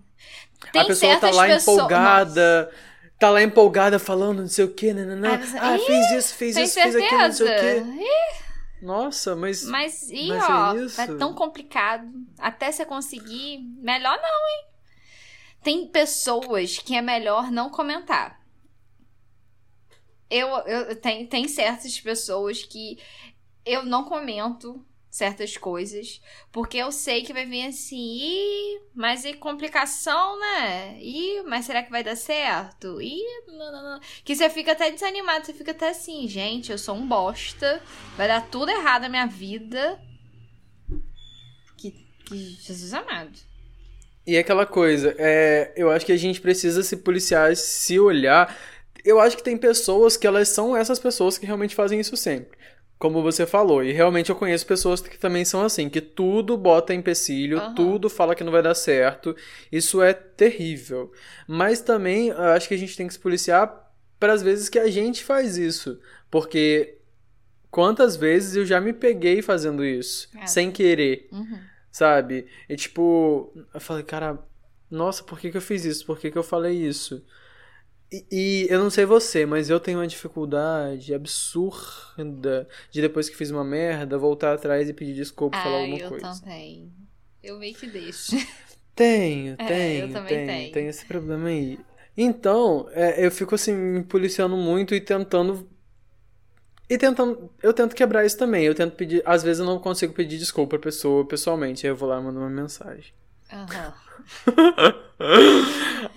Tem 0.72 0.82
a 0.82 0.86
pessoa 0.86 1.18
tá 1.18 1.32
lá 1.32 1.48
pessoas... 1.48 1.78
empolgada. 1.78 2.66
Nossa. 2.66 2.96
Tá 3.18 3.30
lá 3.30 3.42
empolgada 3.42 3.98
falando 3.98 4.42
não 4.42 4.48
sei 4.48 4.66
o 4.66 4.74
que, 4.74 4.94
né, 4.94 5.06
né. 5.06 5.42
Ah, 5.58 5.78
fez 5.80 6.12
isso, 6.12 6.36
fez 6.36 6.58
isso, 6.58 6.74
fez 6.74 6.96
aquilo, 6.96 7.22
não 7.22 7.32
sei 7.32 7.48
o 7.48 7.60
que. 7.60 8.86
Nossa, 8.86 9.36
mas. 9.36 9.64
Mas, 9.64 10.10
e 10.10 10.28
mas 10.28 10.44
ó, 10.44 10.76
é, 10.76 10.86
isso? 10.86 11.02
é 11.02 11.08
tão 11.16 11.34
complicado. 11.34 12.08
Até 12.38 12.72
você 12.72 12.86
conseguir. 12.86 13.60
Melhor 13.80 14.18
não, 14.18 14.50
hein? 14.50 14.66
Tem 15.64 15.88
pessoas 15.88 16.78
que 16.78 16.96
é 16.96 17.02
melhor 17.02 17.50
não 17.50 17.70
comentar. 17.70 18.40
Eu, 20.30 20.50
eu 20.68 20.96
tem, 20.96 21.26
tem 21.26 21.48
certas 21.48 22.00
pessoas 22.00 22.64
que 22.64 23.00
eu 23.66 23.84
não 23.84 24.04
comento 24.04 24.86
certas 25.16 25.56
coisas, 25.56 26.22
porque 26.52 26.78
eu 26.78 26.92
sei 26.92 27.24
que 27.24 27.32
vai 27.32 27.46
vir 27.46 27.68
assim, 27.68 28.82
mas 28.94 29.24
e 29.24 29.34
complicação, 29.34 30.38
né? 30.38 30.98
Ih, 31.00 31.42
mas 31.48 31.64
será 31.66 31.82
que 31.82 31.90
vai 31.90 32.04
dar 32.04 32.18
certo? 32.18 33.02
Ih, 33.02 33.24
não, 33.48 33.72
não, 33.72 33.84
não. 33.84 34.00
Que 34.26 34.36
você 34.36 34.50
fica 34.50 34.74
até 34.74 34.92
desanimado, 34.92 35.46
você 35.46 35.54
fica 35.54 35.72
até 35.72 35.88
assim, 35.88 36.28
gente, 36.28 36.70
eu 36.70 36.78
sou 36.78 36.96
um 36.96 37.08
bosta, 37.08 37.82
vai 38.18 38.28
dar 38.28 38.42
tudo 38.50 38.70
errado 38.72 39.04
na 39.04 39.10
minha 39.10 39.26
vida. 39.26 39.98
Que, 41.78 41.92
que 42.26 42.38
Jesus 42.60 42.94
amado. 42.94 43.40
E 44.28 44.38
aquela 44.38 44.66
coisa, 44.66 45.16
é, 45.18 45.72
eu 45.78 45.90
acho 45.92 46.06
que 46.06 46.12
a 46.12 46.18
gente 46.18 46.42
precisa 46.42 46.84
se 46.84 46.98
policiar, 46.98 47.56
se 47.56 47.98
olhar. 47.98 48.54
Eu 49.06 49.22
acho 49.22 49.38
que 49.38 49.44
tem 49.44 49.56
pessoas 49.56 50.18
que 50.18 50.28
elas 50.28 50.50
são 50.50 50.76
essas 50.76 51.00
pessoas 51.00 51.38
que 51.38 51.46
realmente 51.46 51.74
fazem 51.74 52.02
isso 52.02 52.18
sempre 52.18 52.65
como 52.98 53.22
você 53.22 53.46
falou, 53.46 53.84
e 53.84 53.92
realmente 53.92 54.30
eu 54.30 54.36
conheço 54.36 54.66
pessoas 54.66 55.02
que 55.02 55.18
também 55.18 55.44
são 55.44 55.62
assim, 55.62 55.90
que 55.90 56.00
tudo 56.00 56.58
bota 56.58 56.94
empecilho, 56.94 57.60
uhum. 57.60 57.76
tudo 57.76 58.10
fala 58.10 58.34
que 58.34 58.44
não 58.44 58.52
vai 58.52 58.64
dar 58.64 58.76
certo. 58.76 59.36
Isso 59.72 60.02
é 60.02 60.14
terrível. 60.14 61.12
Mas 61.48 61.82
também 61.82 62.30
eu 62.30 62.38
acho 62.38 62.68
que 62.68 62.74
a 62.74 62.78
gente 62.78 62.96
tem 62.96 63.08
que 63.08 63.14
se 63.14 63.20
policiar 63.20 63.92
para 64.20 64.34
as 64.34 64.42
vezes 64.42 64.70
que 64.70 64.80
a 64.80 64.90
gente 64.90 65.24
faz 65.24 65.58
isso, 65.58 66.00
porque 66.32 66.98
quantas 67.70 68.16
vezes 68.16 68.56
eu 68.56 68.66
já 68.66 68.80
me 68.80 68.94
peguei 68.94 69.42
fazendo 69.42 69.84
isso, 69.84 70.30
é. 70.38 70.48
sem 70.48 70.72
querer. 70.72 71.28
Uhum. 71.32 71.60
Sabe? 71.92 72.48
E 72.68 72.76
tipo, 72.76 73.54
eu 73.74 73.80
falei, 73.80 74.04
cara, 74.04 74.40
nossa, 74.90 75.24
por 75.24 75.40
que, 75.40 75.52
que 75.52 75.58
eu 75.58 75.62
fiz 75.62 75.86
isso? 75.86 76.06
Por 76.06 76.18
que, 76.20 76.32
que 76.32 76.38
eu 76.38 76.44
falei 76.44 76.76
isso? 76.76 77.24
E, 78.12 78.26
e, 78.32 78.68
eu 78.70 78.80
não 78.80 78.90
sei 78.90 79.06
você, 79.06 79.46
mas 79.46 79.70
eu 79.70 79.80
tenho 79.80 80.00
uma 80.00 80.08
dificuldade 80.08 81.14
absurda 81.14 82.68
de 82.92 83.02
depois 83.02 83.28
que 83.28 83.36
fiz 83.36 83.50
uma 83.50 83.64
merda, 83.64 84.18
voltar 84.18 84.54
atrás 84.54 84.88
e 84.88 84.94
pedir 84.94 85.14
desculpa, 85.14 85.58
e 85.58 85.62
falar 85.62 85.82
alguma 85.82 86.00
eu 86.00 86.10
coisa. 86.10 86.28
Eu 86.28 86.40
também. 86.40 86.92
Eu 87.44 87.60
meio 87.60 87.76
que 87.76 87.88
deixo. 87.88 88.36
Tenho, 88.96 89.56
é, 89.60 89.68
tenho, 89.68 90.14
tenho, 90.14 90.26
tenho. 90.26 90.72
Tenho 90.72 90.90
esse 90.90 91.06
problema 91.06 91.50
aí. 91.50 91.78
Então, 92.16 92.88
é, 92.94 93.26
eu 93.26 93.30
fico 93.30 93.54
assim, 93.54 93.74
me 93.76 94.04
policiando 94.04 94.56
muito 94.56 94.96
e 94.96 95.02
tentando. 95.02 95.70
E 96.90 96.98
tentando. 96.98 97.52
Eu 97.62 97.74
tento 97.74 97.94
quebrar 97.94 98.26
isso 98.26 98.38
também. 98.38 98.64
Eu 98.64 98.74
tento 98.74 98.96
pedir. 98.96 99.22
Às 99.26 99.44
vezes 99.44 99.60
eu 99.60 99.66
não 99.66 99.80
consigo 99.80 100.14
pedir 100.14 100.38
desculpa 100.38 100.78
pra 100.78 100.80
pessoa 100.80 101.28
pessoalmente. 101.28 101.86
Aí 101.86 101.92
eu 101.92 101.96
vou 101.96 102.08
lá 102.08 102.22
e 102.22 102.24
mando 102.24 102.40
uma 102.40 102.50
mensagem. 102.50 103.14
Uhum. 103.56 103.94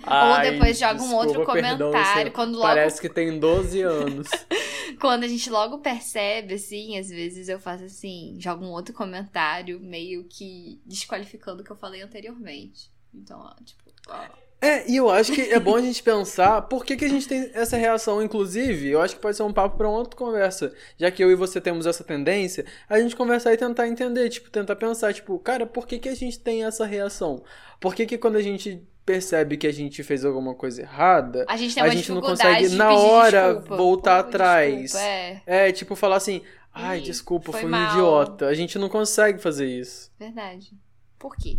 Ou 0.03 0.41
depois 0.41 0.77
joga 0.77 0.95
desculpa, 0.95 1.13
um 1.13 1.17
outro 1.17 1.45
comentário. 1.45 2.31
quando 2.31 2.53
logo... 2.53 2.67
Parece 2.67 2.99
que 2.99 3.07
tem 3.07 3.39
12 3.39 3.81
anos. 3.81 4.27
quando 4.99 5.23
a 5.23 5.27
gente 5.27 5.49
logo 5.49 5.79
percebe, 5.79 6.55
assim, 6.55 6.97
às 6.97 7.09
vezes 7.09 7.47
eu 7.47 7.59
faço 7.59 7.85
assim, 7.85 8.35
jogo 8.39 8.65
um 8.65 8.71
outro 8.71 8.93
comentário, 8.93 9.79
meio 9.79 10.25
que 10.25 10.81
desqualificando 10.85 11.61
o 11.61 11.65
que 11.65 11.71
eu 11.71 11.77
falei 11.77 12.01
anteriormente. 12.01 12.91
Então, 13.13 13.39
ó, 13.39 13.53
tipo, 13.63 13.91
ó. 14.09 14.48
É, 14.61 14.89
e 14.91 14.97
eu 14.97 15.09
acho 15.09 15.31
que 15.31 15.41
é 15.41 15.59
bom 15.59 15.75
a 15.75 15.81
gente 15.81 16.03
pensar 16.03 16.63
por 16.63 16.83
que, 16.83 16.97
que 16.97 17.05
a 17.05 17.09
gente 17.09 17.27
tem 17.27 17.49
essa 17.53 17.77
reação. 17.77 18.21
Inclusive, 18.21 18.89
eu 18.89 19.01
acho 19.01 19.15
que 19.15 19.21
pode 19.21 19.37
ser 19.37 19.43
um 19.43 19.53
papo 19.53 19.77
para 19.77 19.87
uma 19.87 19.99
outra 19.99 20.17
conversa. 20.17 20.73
Já 20.97 21.09
que 21.09 21.23
eu 21.23 21.31
e 21.31 21.35
você 21.35 21.61
temos 21.61 21.85
essa 21.85 22.03
tendência, 22.03 22.65
a 22.89 22.99
gente 22.99 23.15
conversar 23.15 23.53
e 23.53 23.57
tentar 23.57 23.87
entender, 23.87 24.27
tipo, 24.29 24.49
tentar 24.49 24.75
pensar, 24.75 25.13
tipo, 25.13 25.39
cara, 25.39 25.65
por 25.65 25.87
que, 25.87 25.97
que 25.97 26.09
a 26.09 26.15
gente 26.15 26.37
tem 26.39 26.65
essa 26.65 26.85
reação? 26.85 27.41
Por 27.79 27.95
que, 27.95 28.05
que 28.05 28.17
quando 28.17 28.35
a 28.35 28.41
gente 28.41 28.85
percebe 29.05 29.57
que 29.57 29.65
a 29.65 29.73
gente 29.73 30.03
fez 30.03 30.25
alguma 30.25 30.53
coisa 30.53 30.81
errada, 30.81 31.45
a 31.47 31.57
gente, 31.57 31.79
a 31.79 31.89
gente 31.89 32.11
não 32.11 32.21
consegue 32.21 32.69
na 32.69 32.93
hora 32.93 33.53
desculpa. 33.53 33.77
voltar 33.77 34.19
atrás. 34.19 34.81
Desculpa, 34.81 35.05
é. 35.05 35.41
é, 35.47 35.71
tipo, 35.71 35.95
falar 35.95 36.17
assim, 36.17 36.41
ai, 36.73 36.99
desculpa, 36.99 37.51
foi, 37.51 37.61
foi 37.61 37.71
um 37.71 37.89
idiota. 37.89 38.47
A 38.47 38.53
gente 38.53 38.77
não 38.77 38.89
consegue 38.89 39.39
fazer 39.39 39.67
isso. 39.67 40.11
Verdade. 40.19 40.73
Por 41.17 41.35
quê? 41.35 41.57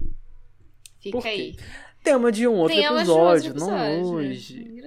Fica 1.01 1.17
Por 1.17 1.23
quê? 1.23 1.29
aí. 1.29 1.57
Tema 2.03 2.33
de 2.33 2.49
um 2.49 2.55
outro 2.55 2.77
episódio, 2.77 3.55
não 3.55 4.03
hoje. 4.03 4.81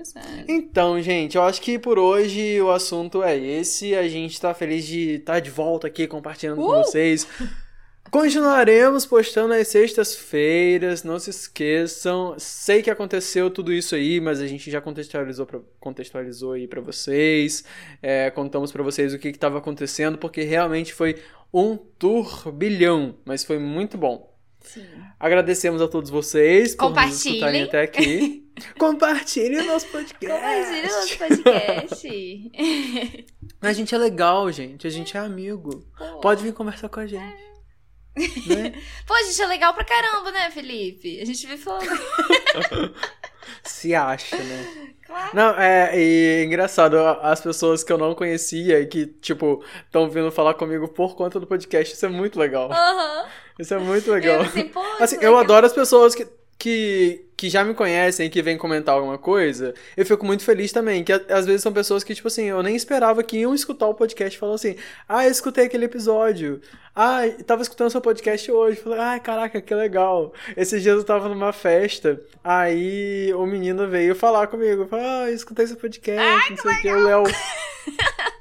Então, 0.48 1.02
gente, 1.02 1.38
eu 1.38 1.44
acho 1.44 1.62
que 1.62 1.80
por 1.80 1.98
hoje 1.98 2.60
o 2.62 2.72
assunto 2.72 3.24
é 3.24 3.38
esse. 3.38 3.96
A 3.96 4.08
gente 4.08 4.40
tá 4.40 4.54
feliz 4.54 4.86
de 4.86 5.16
estar 5.16 5.34
tá 5.34 5.40
de 5.40 5.50
volta 5.50 5.88
aqui 5.88 6.08
compartilhando 6.08 6.62
uh! 6.62 6.66
com 6.66 6.84
vocês. 6.84 7.28
Continuaremos 8.12 9.08
postando 9.08 9.56
às 9.56 9.70
sextas-feiras, 9.70 11.04
não 11.04 11.18
se 11.18 11.32
esqueçam. 11.32 12.36
Sei 12.38 12.84
que 12.84 12.92
aconteceu 12.92 13.50
tudo 13.50 13.74
isso 13.74 13.96
aí, 13.96 14.20
mas 14.20 14.40
a 14.40 14.46
gente 14.46 14.70
já 14.70 14.80
contextualizou, 14.80 15.46
pra, 15.46 15.60
contextualizou 15.80 16.52
aí 16.52 16.68
para 16.68 16.82
vocês. 16.82 17.64
É, 18.02 18.30
contamos 18.30 18.72
para 18.72 18.84
vocês 18.84 19.14
o 19.14 19.20
que 19.20 19.30
estava 19.30 19.58
acontecendo, 19.58 20.18
porque 20.18 20.44
realmente 20.44 20.94
foi 20.94 21.24
um 21.52 21.76
turbilhão, 21.76 23.16
mas 23.26 23.44
foi 23.44 23.58
muito 23.58 23.98
bom. 23.98 24.33
Sim. 24.64 24.88
Agradecemos 25.20 25.82
a 25.82 25.88
todos 25.88 26.10
vocês 26.10 26.74
por 26.76 26.94
nos 26.94 27.26
escutarem 27.26 27.64
até 27.64 27.82
aqui. 27.82 28.50
Compartilhe 28.80 29.58
o 29.58 29.66
nosso 29.66 29.88
podcast. 29.88 30.42
Compartilhe 30.42 30.88
o 30.88 30.92
nosso 30.92 31.18
podcast. 31.18 32.52
a 33.62 33.74
gente 33.74 33.94
é 33.94 33.98
legal, 33.98 34.52
gente. 34.52 34.88
A 34.88 34.90
gente 34.90 35.18
é 35.18 35.20
amigo. 35.20 35.86
Pô. 35.98 36.20
Pode 36.22 36.44
vir 36.44 36.54
conversar 36.54 36.88
com 36.90 37.00
a 37.00 37.08
gente. 37.08 37.22
É. 37.22 37.54
Né? 38.56 38.74
Pô, 39.06 39.14
a 39.14 39.24
gente 39.24 39.42
é 39.42 39.48
legal 39.48 39.74
pra 39.74 39.84
caramba, 39.84 40.32
né, 40.32 40.50
Felipe? 40.52 41.20
A 41.20 41.26
gente 41.26 41.46
vem 41.48 41.58
falando. 41.58 41.90
Se 43.64 43.94
acha, 43.94 44.38
né? 44.38 44.94
Claro. 45.06 45.36
Não, 45.36 45.60
é, 45.60 46.44
engraçado, 46.44 46.98
as 46.98 47.42
pessoas 47.42 47.84
que 47.84 47.92
eu 47.92 47.98
não 47.98 48.16
conhecia 48.16 48.80
e 48.80 48.86
que, 48.86 49.06
tipo, 49.06 49.64
estão 49.86 50.10
vindo 50.10 50.32
falar 50.32 50.54
comigo 50.54 50.88
por 50.88 51.16
conta 51.16 51.40
do 51.40 51.48
podcast, 51.48 51.94
isso 51.94 52.06
é 52.06 52.10
muito 52.10 52.40
legal. 52.40 52.70
Uhum. 52.70 53.30
Isso 53.60 53.74
é 53.74 53.80
muito 53.80 54.12
legal. 54.12 54.36
Eu, 54.36 54.42
assim, 54.42 54.64
Pô, 54.70 54.82
assim, 55.00 55.18
eu 55.22 55.38
adoro 55.38 55.66
as 55.66 55.74
pessoas 55.74 56.16
que 56.16 56.26
que, 56.64 57.26
que 57.36 57.50
já 57.50 57.62
me 57.62 57.74
conhecem, 57.74 58.30
que 58.30 58.42
vêm 58.42 58.58
comentar 58.58 58.96
alguma 58.96 59.18
coisa, 59.18 59.74
eu 59.98 60.06
fico 60.06 60.26
muito 60.26 60.46
feliz 60.46 60.72
também. 60.72 61.04
Que 61.04 61.12
às 61.12 61.46
vezes 61.46 61.62
são 61.62 61.74
pessoas 61.74 62.06
que, 62.06 62.16
tipo 62.16 62.30
assim, 62.30 62.46
eu 62.46 62.64
nem 62.64 62.74
esperava 62.74 63.22
que 63.22 63.40
iam 63.40 63.54
escutar 63.54 63.86
o 63.88 63.94
podcast 63.94 64.38
e 64.38 64.40
falam 64.40 64.56
assim: 64.56 64.78
Ah, 65.08 65.26
eu 65.26 65.32
escutei 65.32 65.66
aquele 65.66 65.84
episódio. 65.84 66.62
Ah, 66.96 67.24
tava 67.46 67.64
escutando 67.64 67.90
seu 67.90 68.00
podcast 68.00 68.50
hoje. 68.50 68.80
Falei, 68.80 69.00
ah, 69.00 69.20
caraca, 69.20 69.62
que 69.62 69.76
legal. 69.76 70.34
Esses 70.56 70.82
dias 70.82 70.96
eu 70.96 71.04
tava 71.04 71.28
numa 71.28 71.52
festa, 71.52 72.22
aí 72.42 73.34
o 73.34 73.46
menino 73.46 73.86
veio 73.90 74.16
falar 74.16 74.48
comigo. 74.48 74.88
Falei, 74.88 75.06
ah, 75.06 75.30
eu 75.30 75.36
escutei 75.36 75.68
seu 75.68 75.76
podcast, 75.76 76.22
Ai, 76.22 76.50
não 76.50 76.58
sei 76.58 76.72
o 76.72 76.82
que, 76.82 76.94
o 76.94 77.04
Léo. 77.04 77.24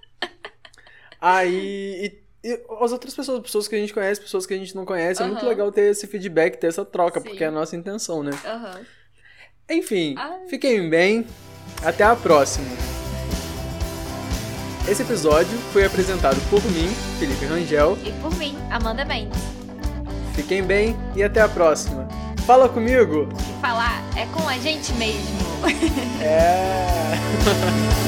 aí. 1.21 2.22
E 2.45 2.61
as 2.81 2.91
outras 2.91 3.15
pessoas, 3.15 3.41
pessoas 3.41 3.69
que 3.69 3.75
a 3.77 3.79
gente 3.79 3.95
conhece, 3.95 4.21
pessoas 4.21 4.45
que 4.45 4.53
a 4.53 4.57
gente 4.57 4.75
não 4.75 4.85
conhece, 4.85 5.23
uhum. 5.23 5.29
é 5.29 5.31
muito 5.33 5.47
legal 5.47 5.71
ter 5.71 5.91
esse 5.91 6.07
feedback, 6.09 6.57
ter 6.57 6.67
essa 6.67 6.85
troca, 6.85 7.21
Sim. 7.21 7.29
porque 7.29 7.45
é 7.45 7.47
a 7.47 7.53
nossa 7.53 7.77
intenção, 7.77 8.23
né? 8.23 8.33
Uhum. 8.33 8.85
Enfim, 9.71 10.15
Ai. 10.19 10.49
fiquem 10.49 10.91
bem. 10.91 11.27
Até 11.85 12.05
a 12.05 12.15
próxima. 12.17 12.67
Esse 14.89 15.03
episódio 15.03 15.57
foi 15.73 15.85
apresentado 15.85 16.41
por 16.51 16.63
mim, 16.73 16.89
Felipe 17.19 17.45
Rangel. 17.47 17.97
E 18.05 18.11
por 18.21 18.37
mim, 18.37 18.57
Amanda 18.71 19.05
Mendes. 19.05 19.41
Fiquem 20.35 20.63
bem 20.63 20.97
e 21.15 21.23
até 21.23 21.41
a 21.41 21.49
próxima. 21.49 22.09
Fala 22.47 22.69
comigo! 22.69 23.29
E 23.39 23.61
falar 23.61 24.03
é 24.17 24.27
com 24.27 24.49
a 24.49 24.59
gente 24.59 24.93
mesmo. 24.95 25.23
É. 26.21 27.13